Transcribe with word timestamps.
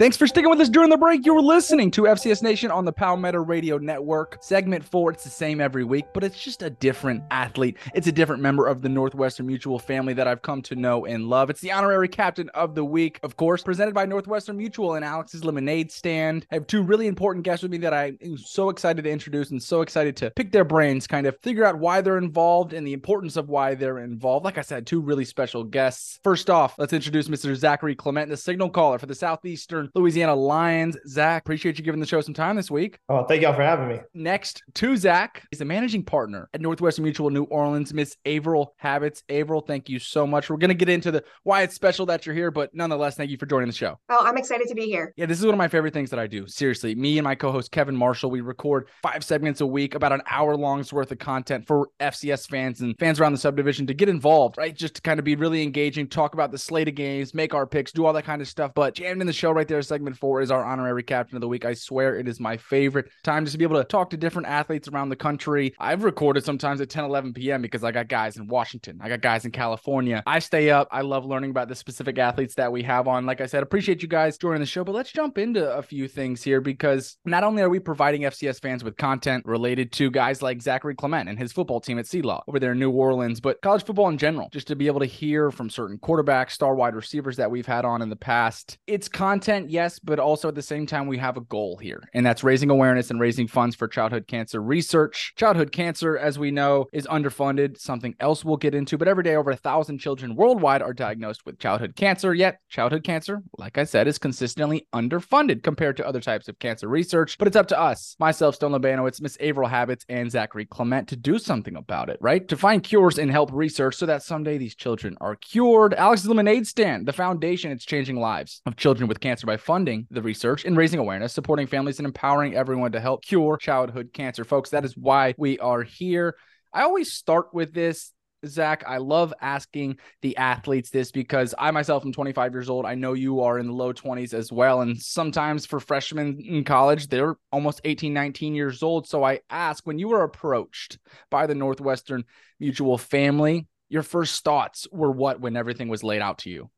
Thanks 0.00 0.16
for 0.16 0.26
sticking 0.26 0.48
with 0.48 0.60
us 0.60 0.70
during 0.70 0.88
the 0.88 0.96
break. 0.96 1.26
You 1.26 1.34
were 1.34 1.42
listening 1.42 1.90
to 1.90 2.04
FCS 2.04 2.42
Nation 2.42 2.70
on 2.70 2.86
the 2.86 2.92
Palmetto 2.92 3.40
Radio 3.40 3.76
Network. 3.76 4.38
Segment 4.40 4.82
four, 4.82 5.10
it's 5.10 5.24
the 5.24 5.28
same 5.28 5.60
every 5.60 5.84
week, 5.84 6.06
but 6.14 6.24
it's 6.24 6.42
just 6.42 6.62
a 6.62 6.70
different 6.70 7.22
athlete. 7.30 7.76
It's 7.94 8.06
a 8.06 8.12
different 8.12 8.40
member 8.40 8.66
of 8.66 8.80
the 8.80 8.88
Northwestern 8.88 9.46
Mutual 9.46 9.78
family 9.78 10.14
that 10.14 10.26
I've 10.26 10.40
come 10.40 10.62
to 10.62 10.74
know 10.74 11.04
and 11.04 11.26
love. 11.26 11.50
It's 11.50 11.60
the 11.60 11.72
honorary 11.72 12.08
captain 12.08 12.48
of 12.54 12.74
the 12.74 12.82
week, 12.82 13.20
of 13.22 13.36
course, 13.36 13.62
presented 13.62 13.92
by 13.92 14.06
Northwestern 14.06 14.56
Mutual 14.56 14.94
and 14.94 15.04
Alex's 15.04 15.44
Lemonade 15.44 15.92
Stand. 15.92 16.46
I 16.50 16.54
have 16.54 16.66
two 16.66 16.82
really 16.82 17.06
important 17.06 17.44
guests 17.44 17.62
with 17.62 17.70
me 17.70 17.76
that 17.76 17.92
I'm 17.92 18.38
so 18.38 18.70
excited 18.70 19.04
to 19.04 19.10
introduce 19.10 19.50
and 19.50 19.62
so 19.62 19.82
excited 19.82 20.16
to 20.16 20.30
pick 20.30 20.50
their 20.50 20.64
brains, 20.64 21.06
kind 21.06 21.26
of 21.26 21.38
figure 21.42 21.66
out 21.66 21.78
why 21.78 22.00
they're 22.00 22.16
involved 22.16 22.72
and 22.72 22.86
the 22.86 22.94
importance 22.94 23.36
of 23.36 23.50
why 23.50 23.74
they're 23.74 23.98
involved. 23.98 24.46
Like 24.46 24.56
I 24.56 24.62
said, 24.62 24.86
two 24.86 25.02
really 25.02 25.26
special 25.26 25.62
guests. 25.62 26.20
First 26.24 26.48
off, 26.48 26.76
let's 26.78 26.94
introduce 26.94 27.28
Mr. 27.28 27.54
Zachary 27.54 27.94
Clement, 27.94 28.30
the 28.30 28.38
signal 28.38 28.70
caller 28.70 28.98
for 28.98 29.04
the 29.04 29.14
Southeastern 29.14 29.89
Louisiana 29.94 30.34
Lions. 30.34 30.96
Zach, 31.06 31.42
appreciate 31.42 31.78
you 31.78 31.84
giving 31.84 32.00
the 32.00 32.06
show 32.06 32.20
some 32.20 32.34
time 32.34 32.56
this 32.56 32.70
week. 32.70 32.98
Oh, 33.08 33.24
thank 33.24 33.42
y'all 33.42 33.54
for 33.54 33.62
having 33.62 33.88
me. 33.88 34.00
Next 34.14 34.62
to 34.74 34.96
Zach, 34.96 35.46
he's 35.50 35.58
the 35.58 35.64
managing 35.64 36.04
partner 36.04 36.48
at 36.54 36.60
Northwestern 36.60 37.04
Mutual 37.04 37.30
New 37.30 37.44
Orleans, 37.44 37.92
Miss 37.92 38.16
Avril 38.24 38.74
Habetz. 38.82 39.22
Avril, 39.28 39.60
thank 39.60 39.88
you 39.88 39.98
so 39.98 40.26
much. 40.26 40.50
We're 40.50 40.56
going 40.56 40.68
to 40.68 40.74
get 40.74 40.88
into 40.88 41.10
the 41.10 41.24
why 41.42 41.62
it's 41.62 41.74
special 41.74 42.06
that 42.06 42.26
you're 42.26 42.34
here, 42.34 42.50
but 42.50 42.74
nonetheless, 42.74 43.16
thank 43.16 43.30
you 43.30 43.38
for 43.38 43.46
joining 43.46 43.68
the 43.68 43.74
show. 43.74 43.98
Oh, 44.08 44.18
I'm 44.20 44.36
excited 44.36 44.68
to 44.68 44.74
be 44.74 44.86
here. 44.86 45.12
Yeah, 45.16 45.26
this 45.26 45.38
is 45.38 45.44
one 45.44 45.54
of 45.54 45.58
my 45.58 45.68
favorite 45.68 45.94
things 45.94 46.10
that 46.10 46.18
I 46.18 46.26
do. 46.26 46.46
Seriously, 46.46 46.94
me 46.94 47.18
and 47.18 47.24
my 47.24 47.34
co-host 47.34 47.70
Kevin 47.70 47.96
Marshall, 47.96 48.30
we 48.30 48.40
record 48.40 48.88
five 49.02 49.24
segments 49.24 49.60
a 49.60 49.66
week, 49.66 49.94
about 49.94 50.12
an 50.12 50.22
hour 50.30 50.56
long's 50.56 50.92
worth 50.92 51.10
of 51.12 51.18
content 51.18 51.66
for 51.66 51.88
FCS 52.00 52.48
fans 52.48 52.80
and 52.80 52.96
fans 52.98 53.20
around 53.20 53.32
the 53.32 53.38
subdivision 53.38 53.86
to 53.86 53.94
get 53.94 54.08
involved, 54.08 54.56
right? 54.58 54.74
Just 54.74 54.94
to 54.94 55.02
kind 55.02 55.18
of 55.18 55.24
be 55.24 55.36
really 55.36 55.62
engaging, 55.62 56.06
talk 56.06 56.34
about 56.34 56.52
the 56.52 56.58
slate 56.58 56.88
of 56.88 56.94
games, 56.94 57.34
make 57.34 57.54
our 57.54 57.66
picks, 57.66 57.92
do 57.92 58.06
all 58.06 58.12
that 58.12 58.24
kind 58.24 58.40
of 58.40 58.48
stuff. 58.48 58.72
But 58.74 58.94
jammed 58.94 59.20
in 59.20 59.26
the 59.26 59.32
show 59.32 59.50
right 59.50 59.66
there, 59.66 59.79
segment 59.82 60.16
four 60.16 60.40
is 60.40 60.50
our 60.50 60.64
honorary 60.64 61.02
captain 61.02 61.36
of 61.36 61.40
the 61.40 61.48
week. 61.48 61.64
I 61.64 61.74
swear 61.74 62.16
it 62.16 62.28
is 62.28 62.40
my 62.40 62.56
favorite 62.56 63.10
time 63.24 63.44
just 63.44 63.52
to 63.52 63.58
be 63.58 63.64
able 63.64 63.78
to 63.78 63.84
talk 63.84 64.10
to 64.10 64.16
different 64.16 64.48
athletes 64.48 64.88
around 64.88 65.08
the 65.08 65.16
country. 65.16 65.74
I've 65.78 66.04
recorded 66.04 66.44
sometimes 66.44 66.80
at 66.80 66.90
10, 66.90 67.04
11 67.04 67.34
p.m. 67.34 67.62
because 67.62 67.84
I 67.84 67.92
got 67.92 68.08
guys 68.08 68.36
in 68.36 68.46
Washington, 68.46 68.98
I 69.02 69.08
got 69.08 69.20
guys 69.20 69.44
in 69.44 69.50
California. 69.50 70.22
I 70.26 70.38
stay 70.38 70.70
up. 70.70 70.88
I 70.90 71.02
love 71.02 71.24
learning 71.24 71.50
about 71.50 71.68
the 71.68 71.74
specific 71.74 72.18
athletes 72.18 72.54
that 72.56 72.72
we 72.72 72.82
have 72.82 73.08
on. 73.08 73.26
Like 73.26 73.40
I 73.40 73.46
said, 73.46 73.62
appreciate 73.62 74.02
you 74.02 74.08
guys 74.08 74.38
joining 74.38 74.60
the 74.60 74.66
show, 74.66 74.84
but 74.84 74.94
let's 74.94 75.12
jump 75.12 75.38
into 75.38 75.70
a 75.70 75.82
few 75.82 76.08
things 76.08 76.42
here 76.42 76.60
because 76.60 77.16
not 77.24 77.44
only 77.44 77.62
are 77.62 77.68
we 77.68 77.78
providing 77.78 78.22
FCS 78.22 78.60
fans 78.60 78.84
with 78.84 78.96
content 78.96 79.44
related 79.46 79.92
to 79.92 80.10
guys 80.10 80.42
like 80.42 80.62
Zachary 80.62 80.94
Clement 80.94 81.28
and 81.28 81.38
his 81.38 81.52
football 81.52 81.80
team 81.80 81.98
at 81.98 82.06
SELA 82.06 82.42
over 82.48 82.58
there 82.58 82.72
in 82.72 82.78
New 82.78 82.90
Orleans, 82.90 83.40
but 83.40 83.60
college 83.62 83.84
football 83.84 84.08
in 84.08 84.18
general, 84.18 84.48
just 84.52 84.66
to 84.68 84.76
be 84.76 84.86
able 84.86 85.00
to 85.00 85.06
hear 85.06 85.50
from 85.50 85.70
certain 85.70 85.98
quarterbacks, 85.98 86.52
star 86.52 86.74
wide 86.74 86.94
receivers 86.94 87.36
that 87.36 87.50
we've 87.50 87.66
had 87.66 87.84
on 87.84 88.02
in 88.02 88.10
the 88.10 88.16
past. 88.16 88.78
It's 88.86 89.08
content, 89.08 89.69
yes, 89.70 89.98
but 89.98 90.18
also 90.18 90.48
at 90.48 90.54
the 90.54 90.62
same 90.62 90.86
time, 90.86 91.06
we 91.06 91.18
have 91.18 91.36
a 91.36 91.42
goal 91.42 91.76
here, 91.76 92.02
and 92.14 92.24
that's 92.24 92.44
raising 92.44 92.70
awareness 92.70 93.10
and 93.10 93.20
raising 93.20 93.48
funds 93.48 93.76
for 93.76 93.88
childhood 93.88 94.26
cancer 94.26 94.62
research. 94.62 95.32
Childhood 95.36 95.72
cancer, 95.72 96.18
as 96.18 96.38
we 96.38 96.50
know, 96.50 96.86
is 96.92 97.06
underfunded, 97.06 97.78
something 97.78 98.14
else 98.20 98.44
we'll 98.44 98.56
get 98.56 98.74
into, 98.74 98.98
but 98.98 99.08
every 99.08 99.22
day 99.22 99.36
over 99.36 99.50
a 99.50 99.56
thousand 99.56 99.98
children 99.98 100.34
worldwide 100.34 100.82
are 100.82 100.92
diagnosed 100.92 101.46
with 101.46 101.58
childhood 101.58 101.96
cancer. 101.96 102.34
Yet, 102.34 102.60
childhood 102.68 103.04
cancer, 103.04 103.42
like 103.58 103.78
I 103.78 103.84
said, 103.84 104.08
is 104.08 104.18
consistently 104.18 104.86
underfunded 104.94 105.62
compared 105.62 105.96
to 105.98 106.06
other 106.06 106.20
types 106.20 106.48
of 106.48 106.58
cancer 106.58 106.88
research. 106.88 107.38
But 107.38 107.48
it's 107.48 107.56
up 107.56 107.68
to 107.68 107.80
us, 107.80 108.16
myself, 108.18 108.56
Stone 108.56 108.72
Labanowitz, 108.72 109.20
Miss 109.20 109.36
Avril 109.40 109.68
Habetz, 109.68 110.04
and 110.08 110.30
Zachary 110.30 110.66
Clement 110.66 111.08
to 111.08 111.16
do 111.16 111.38
something 111.38 111.76
about 111.76 112.08
it, 112.08 112.18
right? 112.20 112.46
To 112.48 112.56
find 112.56 112.82
cures 112.82 113.18
and 113.18 113.30
help 113.30 113.50
research 113.52 113.96
so 113.96 114.06
that 114.06 114.22
someday 114.22 114.58
these 114.58 114.74
children 114.74 115.16
are 115.20 115.36
cured. 115.36 115.94
Alex's 115.94 116.28
Lemonade 116.28 116.66
Stand, 116.66 117.06
the 117.06 117.12
foundation, 117.12 117.70
it's 117.70 117.84
changing 117.84 118.16
lives 118.16 118.62
of 118.66 118.76
children 118.76 119.08
with 119.08 119.20
cancer 119.20 119.46
by 119.46 119.56
funding 119.60 120.06
the 120.10 120.22
research 120.22 120.64
and 120.64 120.76
raising 120.76 120.98
awareness, 120.98 121.32
supporting 121.32 121.66
families, 121.66 121.98
and 121.98 122.06
empowering 122.06 122.54
everyone 122.54 122.92
to 122.92 123.00
help 123.00 123.24
cure 123.24 123.56
childhood 123.56 124.10
cancer. 124.12 124.44
Folks, 124.44 124.70
that 124.70 124.84
is 124.84 124.96
why 124.96 125.34
we 125.36 125.58
are 125.58 125.82
here. 125.82 126.36
I 126.72 126.82
always 126.82 127.12
start 127.12 127.52
with 127.52 127.72
this 127.74 128.12
Zach, 128.46 128.84
I 128.86 128.98
love 128.98 129.34
asking 129.40 129.98
the 130.22 130.36
athletes 130.36 130.90
this 130.90 131.12
because 131.12 131.54
I 131.58 131.70
myself 131.70 132.04
am 132.04 132.12
25 132.12 132.52
years 132.52 132.70
old. 132.70 132.86
I 132.86 132.94
know 132.94 133.12
you 133.12 133.40
are 133.40 133.58
in 133.58 133.66
the 133.66 133.72
low 133.72 133.92
20s 133.92 134.32
as 134.32 134.50
well. 134.50 134.80
And 134.80 135.00
sometimes 135.00 135.66
for 135.66 135.80
freshmen 135.80 136.40
in 136.40 136.64
college, 136.64 137.08
they're 137.08 137.36
almost 137.52 137.80
18, 137.84 138.12
19 138.12 138.54
years 138.54 138.82
old. 138.82 139.06
So 139.06 139.24
I 139.24 139.40
ask 139.50 139.86
when 139.86 139.98
you 139.98 140.08
were 140.08 140.22
approached 140.22 140.98
by 141.30 141.46
the 141.46 141.54
Northwestern 141.54 142.24
Mutual 142.58 142.98
family, 142.98 143.66
your 143.88 144.02
first 144.02 144.42
thoughts 144.44 144.86
were 144.90 145.10
what 145.10 145.40
when 145.40 145.56
everything 145.56 145.88
was 145.88 146.04
laid 146.04 146.22
out 146.22 146.38
to 146.38 146.50
you? 146.50 146.70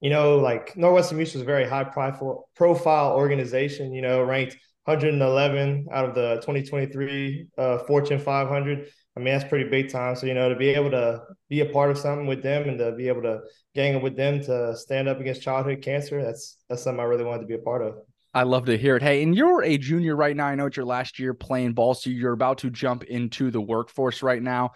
You 0.00 0.10
know, 0.10 0.38
like 0.38 0.76
Northwestern 0.76 1.18
Mutual 1.18 1.40
is 1.40 1.42
a 1.42 1.44
very 1.44 1.68
high 1.68 1.84
profile, 1.84 2.48
profile 2.54 3.16
organization, 3.16 3.92
you 3.92 4.02
know, 4.02 4.22
ranked 4.22 4.56
111 4.84 5.86
out 5.92 6.08
of 6.08 6.14
the 6.14 6.36
2023 6.36 7.48
uh, 7.58 7.78
Fortune 7.78 8.18
500 8.18 8.88
I 9.18 9.20
mean, 9.20 9.34
that's 9.34 9.48
pretty 9.48 9.68
big 9.68 9.90
time. 9.90 10.14
So, 10.14 10.26
you 10.26 10.34
know, 10.34 10.48
to 10.48 10.54
be 10.54 10.68
able 10.68 10.92
to 10.92 11.20
be 11.48 11.58
a 11.58 11.66
part 11.66 11.90
of 11.90 11.98
something 11.98 12.28
with 12.28 12.40
them 12.40 12.68
and 12.68 12.78
to 12.78 12.92
be 12.92 13.08
able 13.08 13.22
to 13.22 13.40
gang 13.74 13.96
up 13.96 14.02
with 14.02 14.16
them 14.16 14.40
to 14.44 14.76
stand 14.76 15.08
up 15.08 15.18
against 15.18 15.42
childhood 15.42 15.82
cancer, 15.82 16.22
that's 16.22 16.58
that's 16.68 16.84
something 16.84 17.00
I 17.00 17.04
really 17.04 17.24
wanted 17.24 17.40
to 17.40 17.46
be 17.48 17.54
a 17.54 17.58
part 17.58 17.82
of. 17.82 17.96
I 18.32 18.44
love 18.44 18.66
to 18.66 18.78
hear 18.78 18.94
it. 18.94 19.02
Hey, 19.02 19.24
and 19.24 19.34
you're 19.34 19.64
a 19.64 19.76
junior 19.76 20.14
right 20.14 20.36
now. 20.36 20.46
I 20.46 20.54
know 20.54 20.66
it's 20.66 20.76
your 20.76 20.86
last 20.86 21.18
year 21.18 21.34
playing 21.34 21.72
ball, 21.72 21.94
so 21.94 22.10
you're 22.10 22.32
about 22.32 22.58
to 22.58 22.70
jump 22.70 23.02
into 23.02 23.50
the 23.50 23.60
workforce 23.60 24.22
right 24.22 24.42
now. 24.42 24.70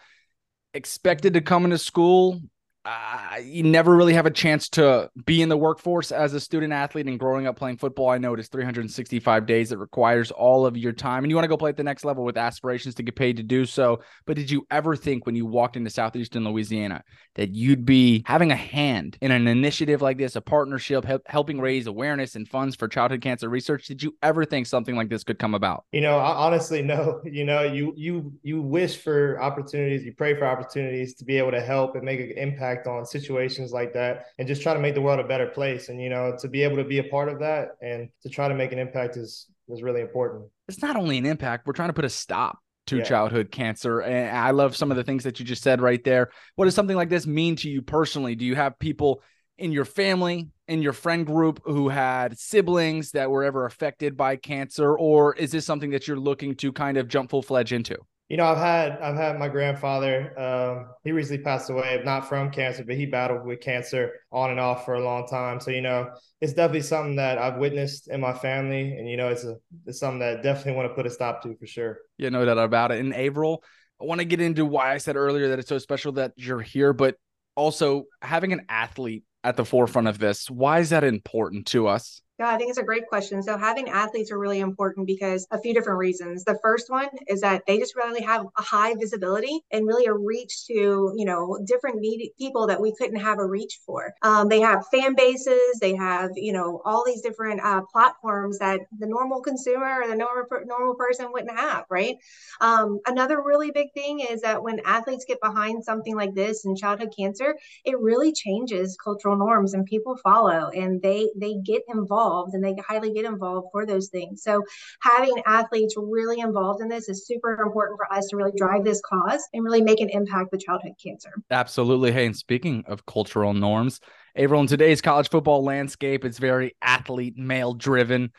Expected 0.75 1.35
to 1.35 1.41
come 1.41 1.65
into 1.65 1.79
school 1.79 2.41
uh, 2.85 3.37
you 3.41 3.63
never 3.63 3.95
really 3.95 4.15
have 4.15 4.27
a 4.27 4.31
chance 4.31 4.69
to 4.71 5.09
be 5.25 5.41
in 5.41 5.49
the 5.49 5.57
workforce 5.57 6.11
as 6.11 6.35
a 6.35 6.41
student 6.41 6.73
athlete 6.73 7.07
and 7.07 7.19
growing 7.19 7.47
up 7.47 7.57
playing 7.57 7.77
football. 7.77 8.11
I 8.11 8.19
know 8.19 8.35
it 8.35 8.41
is 8.41 8.49
365 8.49 9.47
days. 9.47 9.71
It 9.71 9.79
requires 9.79 10.33
all 10.33 10.67
of 10.67 10.77
your 10.77 10.93
time, 10.93 11.23
and 11.23 11.31
you 11.31 11.37
want 11.37 11.45
to 11.45 11.49
go 11.49 11.57
play 11.57 11.71
at 11.71 11.77
the 11.77 11.85
next 11.85 12.05
level 12.05 12.25
with 12.25 12.37
aspirations 12.37 12.97
to 12.97 13.05
get 13.05 13.15
paid 13.15 13.37
to 13.37 13.45
do 13.45 13.65
so. 13.67 14.01
But 14.27 14.37
did 14.37 14.51
you 14.51 14.67
ever 14.71 14.97
think 14.97 15.27
when 15.27 15.37
you 15.37 15.47
walked 15.47 15.77
into 15.77 15.91
Southeastern 15.91 16.45
Louisiana 16.45 17.05
that 17.37 17.55
you'd 17.55 17.85
be 17.85 18.25
having 18.27 18.51
a 18.51 18.57
hand 18.57 19.17
in 19.21 19.31
an 19.31 19.47
initiative 19.47 20.03
like 20.03 20.19
this, 20.19 20.35
a 20.35 20.41
partnership 20.41 21.05
help, 21.05 21.23
helping 21.27 21.61
raise 21.61 21.87
awareness 21.87 22.35
and 22.35 22.49
funds 22.49 22.75
for 22.75 22.89
childhood 22.89 23.21
cancer 23.21 23.49
research? 23.49 23.87
Did 23.87 24.03
you 24.03 24.17
ever 24.25 24.45
think 24.45 24.67
something 24.67 24.97
like 24.97 25.09
this 25.09 25.23
could 25.23 25.39
come 25.39 25.55
about? 25.55 25.85
You 25.93 26.01
know, 26.01 26.19
honestly, 26.19 26.83
no. 26.83 27.21
You 27.33 27.45
know, 27.47 27.63
you 27.63 27.95
you 27.97 28.33
you 28.43 28.61
wish 28.61 28.99
for 28.99 29.41
opportunities, 29.41 30.05
you 30.05 30.13
pray 30.13 30.35
for 30.35 30.45
opportunities 30.45 31.15
to 31.15 31.25
be 31.25 31.39
able 31.39 31.53
to 31.53 31.63
help 31.63 31.95
and 31.95 32.05
make 32.05 32.21
an 32.21 32.33
impact 32.37 32.72
impact 32.73 32.87
on 32.87 33.05
situations 33.05 33.73
like 33.73 33.93
that 33.93 34.27
and 34.39 34.49
just 34.49 34.63
try 34.63 34.75
to 34.75 34.81
make 34.81 34.95
the 34.95 35.01
world 35.01 35.21
a 35.21 35.25
better 35.25 35.47
place. 35.47 35.89
And, 35.89 36.01
you 36.01 36.09
know, 36.09 36.37
to 36.41 36.49
be 36.49 36.63
able 36.63 36.77
to 36.77 36.85
be 36.85 36.99
a 36.99 37.05
part 37.05 37.29
of 37.29 37.39
that 37.41 37.77
and 37.81 38.09
to 38.23 38.29
try 38.29 38.49
to 38.49 38.55
make 38.55 38.73
an 38.73 38.79
impact 38.79 39.17
is, 39.17 39.47
is 39.69 39.83
really 39.83 40.01
important. 40.01 40.45
It's 40.69 40.83
not 40.83 40.97
only 40.97 41.19
an 41.19 41.27
impact, 41.27 41.67
we're 41.67 41.73
trying 41.73 41.91
to 41.91 41.95
put 41.95 42.05
a 42.05 42.11
stop 42.11 42.59
to 42.89 42.99
yeah. 42.99 43.05
childhood 43.05 43.51
cancer. 43.51 44.01
And 44.01 44.37
I 44.37 44.51
love 44.51 44.77
some 44.77 44.91
of 44.91 44.97
the 44.97 45.05
things 45.05 45.25
that 45.25 45.39
you 45.39 45.47
just 45.47 45.63
said 45.63 45.81
right 45.81 46.03
there. 46.03 46.31
What 46.57 46.65
does 46.65 46.75
something 46.75 46.97
like 46.97 47.11
this 47.11 47.27
mean 47.27 47.57
to 47.57 47.71
you 47.71 47.83
personally? 47.83 48.35
Do 48.35 48.45
you 48.45 48.57
have 48.57 48.79
people 48.79 49.23
in 49.59 49.71
your 49.71 49.85
family, 49.85 50.49
in 50.67 50.83
your 50.83 50.93
friend 50.93 51.25
group 51.25 51.61
who 51.65 51.89
had 51.89 52.39
siblings 52.39 53.13
that 53.13 53.31
were 53.31 53.45
ever 53.45 53.67
affected 53.67 54.17
by 54.17 54.37
cancer? 54.37 54.97
Or 54.97 55.35
is 55.35 55.53
this 55.53 55.65
something 55.65 55.91
that 55.91 56.09
you're 56.09 56.19
looking 56.19 56.57
to 56.57 56.73
kind 56.73 56.97
of 56.97 57.07
jump 57.07 57.31
full 57.31 57.43
fledged 57.43 57.73
into? 57.73 57.99
You 58.29 58.39
know, 58.39 58.47
I've 58.47 58.59
had 58.59 58.93
I've 59.01 59.17
had 59.17 59.39
my 59.39 59.49
grandfather. 59.49 60.39
Um, 60.39 60.95
he 61.05 61.13
recently 61.13 61.43
passed 61.43 61.69
away, 61.69 62.01
not 62.05 62.29
from 62.29 62.51
cancer, 62.51 62.83
but 62.85 62.97
he 62.97 63.05
battled 63.05 63.45
with 63.45 63.61
cancer 63.61 64.13
on 64.31 64.51
and 64.51 64.59
off 64.59 64.85
for 64.87 64.95
a 64.95 65.05
long 65.05 65.27
time. 65.27 65.61
So 65.61 65.71
you 65.71 65.83
know, 65.83 66.11
it's 66.41 66.55
definitely 66.55 66.83
something 66.83 67.17
that 67.17 67.37
I've 67.37 67.59
witnessed 67.59 68.09
in 68.09 68.21
my 68.21 68.33
family, 68.33 68.97
and 68.97 69.09
you 69.09 69.19
know, 69.19 69.29
it's 69.29 69.45
a 69.45 69.57
it's 69.87 69.99
something 69.99 70.21
that 70.21 70.43
definitely 70.43 70.73
want 70.73 70.89
to 70.89 70.95
put 70.95 71.07
a 71.07 71.11
stop 71.11 71.43
to 71.43 71.55
for 71.57 71.67
sure. 71.67 71.99
Yeah, 72.17 72.31
no 72.31 72.45
doubt 72.45 72.59
about 72.59 72.91
it. 72.91 73.01
And 73.01 73.15
Avril, 73.15 73.63
I 74.01 74.05
want 74.05 74.21
to 74.21 74.25
get 74.25 74.41
into 74.41 74.65
why 74.65 74.93
I 74.93 74.99
said 74.99 75.17
earlier 75.17 75.49
that 75.49 75.59
it's 75.59 75.69
so 75.69 75.79
special 75.79 76.13
that 76.13 76.33
you're 76.37 76.61
here, 76.61 76.93
but 76.93 77.17
also 77.55 78.05
having 78.23 78.53
an 78.53 78.63
athlete 78.69 79.25
at 79.45 79.57
the 79.57 79.65
forefront 79.65 80.09
of 80.09 80.19
this. 80.19 80.51
Why 80.51 80.81
is 80.81 80.91
that 80.91 81.05
important 81.05 81.67
to 81.69 81.89
us? 81.89 82.23
Yeah, 82.39 82.49
I 82.49 82.57
think 82.57 82.71
it's 82.71 82.79
a 82.79 82.83
great 82.83 83.07
question. 83.09 83.43
So 83.43 83.57
having 83.59 83.89
athletes 83.91 84.33
are 84.33 84.39
really 84.39 84.59
important 84.61 85.07
because 85.07 85.47
a 85.51 85.59
few 85.61 85.75
different 85.75 85.99
reasons. 85.99 86.45
The 86.45 86.59
first 86.63 86.91
one 86.91 87.09
is 87.29 87.43
that 87.43 87.63
they 87.67 87.79
just 87.79 87.95
really 87.95 88.23
have 88.23 88.47
a 88.59 88.63
high 88.63 88.95
visibility 88.95 89.61
and 89.71 89.87
really 89.87 90.07
a 90.07 90.15
reach 90.15 90.65
to, 90.67 91.13
you 91.15 91.25
know, 91.25 91.59
different 91.67 92.05
people 92.39 92.67
that 92.67 92.81
we 92.81 92.95
couldn't 92.99 93.21
have 93.21 93.39
a 93.39 93.47
reach 93.47 93.79
for. 93.87 94.15
Um, 94.23 94.49
they 94.49 94.61
have 94.61 94.85
fan 94.91 95.15
bases, 95.15 95.79
they 95.81 95.95
have, 95.95 96.31
you 96.35 96.53
know, 96.53 96.81
all 96.85 97.05
these 97.05 97.21
different 97.21 97.61
uh, 97.63 97.83
platforms 97.93 98.59
that 98.59 98.81
the 98.99 99.07
normal 99.07 99.43
consumer 99.43 100.01
or 100.03 100.09
the 100.09 100.17
normal, 100.17 100.45
normal 100.67 100.95
person 100.95 101.31
wouldn't 101.33 101.57
have, 101.57 101.85
right? 101.91 102.17
Um, 102.61 103.01
another 103.07 103.43
really 103.43 103.71
big 103.71 103.93
thing 103.95 104.21
is 104.21 104.41
that 104.43 104.63
when 104.63 104.81
athletes 104.85 105.25
get 105.27 105.41
behind 105.41 105.85
something 105.85 106.17
like 106.17 106.35
this 106.35 106.65
and 106.65 106.77
childhood 106.77 107.13
cancer, 107.17 107.57
it 107.85 107.99
really 107.99 108.33
changes 108.33 108.97
cultural 109.03 109.37
norms 109.37 109.75
and 109.75 109.85
people 109.87 110.17
follow 110.23 110.69
and 110.71 111.01
they 111.03 111.31
they 111.37 111.55
get 111.65 111.83
involved 111.89 112.22
involved 112.23 112.55
and 112.55 112.65
they 112.65 112.75
highly 112.87 113.13
get 113.13 113.25
involved 113.25 113.69
for 113.73 113.87
those 113.87 114.09
things. 114.09 114.43
So 114.43 114.63
having 115.01 115.35
athletes 115.47 115.95
really 115.97 116.41
involved 116.41 116.83
in 116.83 116.89
this 116.89 117.09
is 117.09 117.27
super 117.27 117.61
important 117.63 117.99
for 117.99 118.13
us 118.13 118.27
to 118.29 118.37
really 118.37 118.53
drive 118.57 118.85
this 118.85 119.01
cause 119.09 119.43
and 119.53 119.65
really 119.65 119.83
make 119.83 120.01
an 120.01 120.09
impact 120.11 120.53
with 120.53 120.61
childhood 120.61 120.93
cancer. 121.03 121.31
Absolutely. 121.51 122.13
Hey, 122.13 122.27
and 122.27 122.37
speaking 122.37 122.85
of 122.87 123.07
cultural 123.07 123.55
norms, 123.55 124.01
Avril, 124.35 124.63
in 124.63 124.67
today's 124.67 125.03
college 125.03 125.29
football 125.29 125.63
landscape, 125.63 126.25
it's 126.25 126.39
very 126.39 126.75
athlete 126.81 127.37
male 127.37 127.75
driven, 127.75 128.33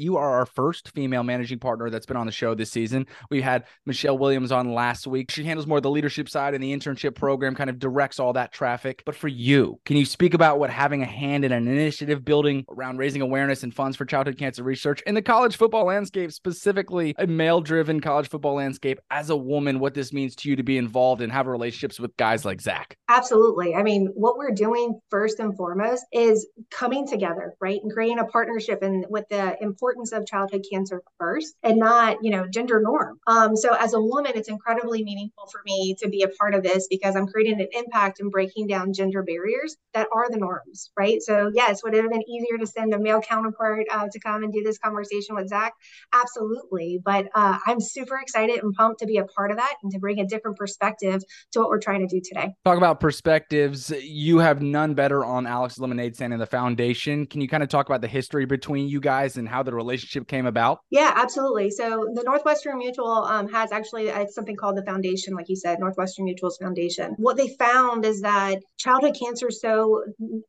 you 0.00 0.16
are 0.16 0.30
our 0.38 0.46
first 0.46 0.90
female 0.90 1.22
managing 1.22 1.58
partner 1.58 1.90
that's 1.90 2.06
been 2.06 2.16
on 2.16 2.26
the 2.26 2.32
show 2.32 2.54
this 2.54 2.70
season. 2.70 3.06
We 3.30 3.40
had 3.40 3.64
Michelle 3.86 4.18
Williams 4.18 4.52
on 4.52 4.72
last 4.72 5.06
week. 5.06 5.30
She 5.30 5.44
handles 5.44 5.66
more 5.66 5.78
of 5.78 5.82
the 5.82 5.90
leadership 5.90 6.28
side 6.28 6.54
and 6.54 6.62
the 6.62 6.76
internship 6.76 7.14
program, 7.14 7.54
kind 7.54 7.70
of 7.70 7.78
directs 7.78 8.18
all 8.18 8.32
that 8.34 8.52
traffic. 8.52 9.02
But 9.04 9.14
for 9.14 9.28
you, 9.28 9.80
can 9.84 9.96
you 9.96 10.04
speak 10.04 10.34
about 10.34 10.58
what 10.58 10.70
having 10.70 11.02
a 11.02 11.06
hand 11.06 11.44
in 11.44 11.52
an 11.52 11.68
initiative 11.68 12.24
building 12.24 12.64
around 12.68 12.98
raising 12.98 13.22
awareness 13.22 13.62
and 13.62 13.74
funds 13.74 13.96
for 13.96 14.04
childhood 14.04 14.38
cancer 14.38 14.62
research 14.62 15.02
in 15.06 15.14
the 15.14 15.22
college 15.22 15.56
football 15.56 15.84
landscape, 15.84 16.32
specifically 16.32 17.14
a 17.18 17.26
male 17.26 17.60
driven 17.60 18.00
college 18.00 18.28
football 18.28 18.54
landscape, 18.54 18.98
as 19.10 19.30
a 19.30 19.36
woman, 19.36 19.78
what 19.80 19.94
this 19.94 20.12
means 20.12 20.34
to 20.36 20.48
you 20.48 20.56
to 20.56 20.62
be 20.62 20.78
involved 20.78 21.22
and 21.22 21.32
have 21.32 21.46
relationships 21.46 22.00
with 22.00 22.16
guys 22.16 22.44
like 22.44 22.60
Zach? 22.60 22.96
Absolutely. 23.08 23.74
I 23.74 23.82
mean, 23.82 24.10
what 24.14 24.38
we're 24.38 24.52
doing 24.52 25.00
first 25.10 25.40
and 25.40 25.56
foremost 25.56 26.04
is 26.12 26.46
coming 26.70 27.06
together, 27.06 27.54
right? 27.60 27.80
And 27.82 27.92
creating 27.92 28.18
a 28.18 28.24
partnership 28.24 28.82
and 28.82 29.04
with 29.08 29.24
the 29.28 29.56
importance 29.60 29.89
importance 29.90 30.12
of 30.12 30.26
childhood 30.26 30.64
cancer 30.70 31.02
first 31.18 31.56
and 31.62 31.78
not, 31.78 32.18
you 32.22 32.30
know, 32.30 32.46
gender 32.46 32.80
norm. 32.80 33.18
Um, 33.26 33.56
so 33.56 33.74
as 33.74 33.92
a 33.94 34.00
woman, 34.00 34.32
it's 34.34 34.48
incredibly 34.48 35.02
meaningful 35.02 35.46
for 35.50 35.60
me 35.64 35.96
to 36.00 36.08
be 36.08 36.22
a 36.22 36.28
part 36.28 36.54
of 36.54 36.62
this 36.62 36.86
because 36.88 37.16
I'm 37.16 37.26
creating 37.26 37.60
an 37.60 37.68
impact 37.72 38.20
and 38.20 38.30
breaking 38.30 38.68
down 38.68 38.92
gender 38.92 39.22
barriers 39.22 39.76
that 39.94 40.06
are 40.14 40.30
the 40.30 40.38
norms, 40.38 40.90
right? 40.96 41.20
So 41.20 41.50
yes, 41.52 41.82
would 41.82 41.94
it 41.94 42.02
have 42.02 42.10
been 42.10 42.28
easier 42.28 42.56
to 42.58 42.66
send 42.66 42.94
a 42.94 42.98
male 42.98 43.20
counterpart 43.20 43.86
uh, 43.90 44.08
to 44.10 44.20
come 44.20 44.44
and 44.44 44.52
do 44.52 44.62
this 44.62 44.78
conversation 44.78 45.34
with 45.34 45.48
Zach? 45.48 45.72
Absolutely. 46.12 47.00
But 47.04 47.26
uh, 47.34 47.58
I'm 47.66 47.80
super 47.80 48.18
excited 48.20 48.62
and 48.62 48.72
pumped 48.74 49.00
to 49.00 49.06
be 49.06 49.16
a 49.16 49.24
part 49.24 49.50
of 49.50 49.56
that 49.56 49.74
and 49.82 49.90
to 49.92 49.98
bring 49.98 50.20
a 50.20 50.26
different 50.26 50.56
perspective 50.56 51.22
to 51.52 51.60
what 51.60 51.68
we're 51.68 51.80
trying 51.80 52.06
to 52.06 52.14
do 52.14 52.20
today. 52.24 52.54
Talk 52.64 52.76
about 52.76 53.00
perspectives. 53.00 53.90
You 53.90 54.38
have 54.38 54.62
none 54.62 54.94
better 54.94 55.24
on 55.24 55.46
Alex 55.46 55.78
Lemonade 55.78 56.14
Stand 56.14 56.32
and 56.32 56.40
the 56.40 56.46
foundation. 56.46 57.26
Can 57.26 57.40
you 57.40 57.48
kind 57.48 57.62
of 57.62 57.68
talk 57.68 57.88
about 57.88 58.00
the 58.00 58.08
history 58.08 58.44
between 58.44 58.88
you 58.88 59.00
guys 59.00 59.36
and 59.36 59.48
how 59.48 59.62
the 59.62 59.72
relationship 59.80 60.28
came 60.28 60.46
about? 60.46 60.80
Yeah, 60.90 61.12
absolutely. 61.14 61.70
So 61.70 62.06
the 62.14 62.22
Northwestern 62.22 62.78
Mutual 62.78 63.24
um, 63.24 63.48
has 63.48 63.72
actually 63.72 64.10
uh, 64.10 64.26
something 64.26 64.56
called 64.56 64.76
the 64.76 64.84
foundation, 64.84 65.34
like 65.34 65.48
you 65.48 65.56
said, 65.56 65.80
Northwestern 65.80 66.24
Mutual's 66.24 66.58
foundation. 66.58 67.14
What 67.18 67.36
they 67.36 67.48
found 67.48 68.04
is 68.04 68.20
that 68.20 68.58
childhood 68.78 69.16
cancer 69.20 69.48
is 69.48 69.60
so 69.60 70.04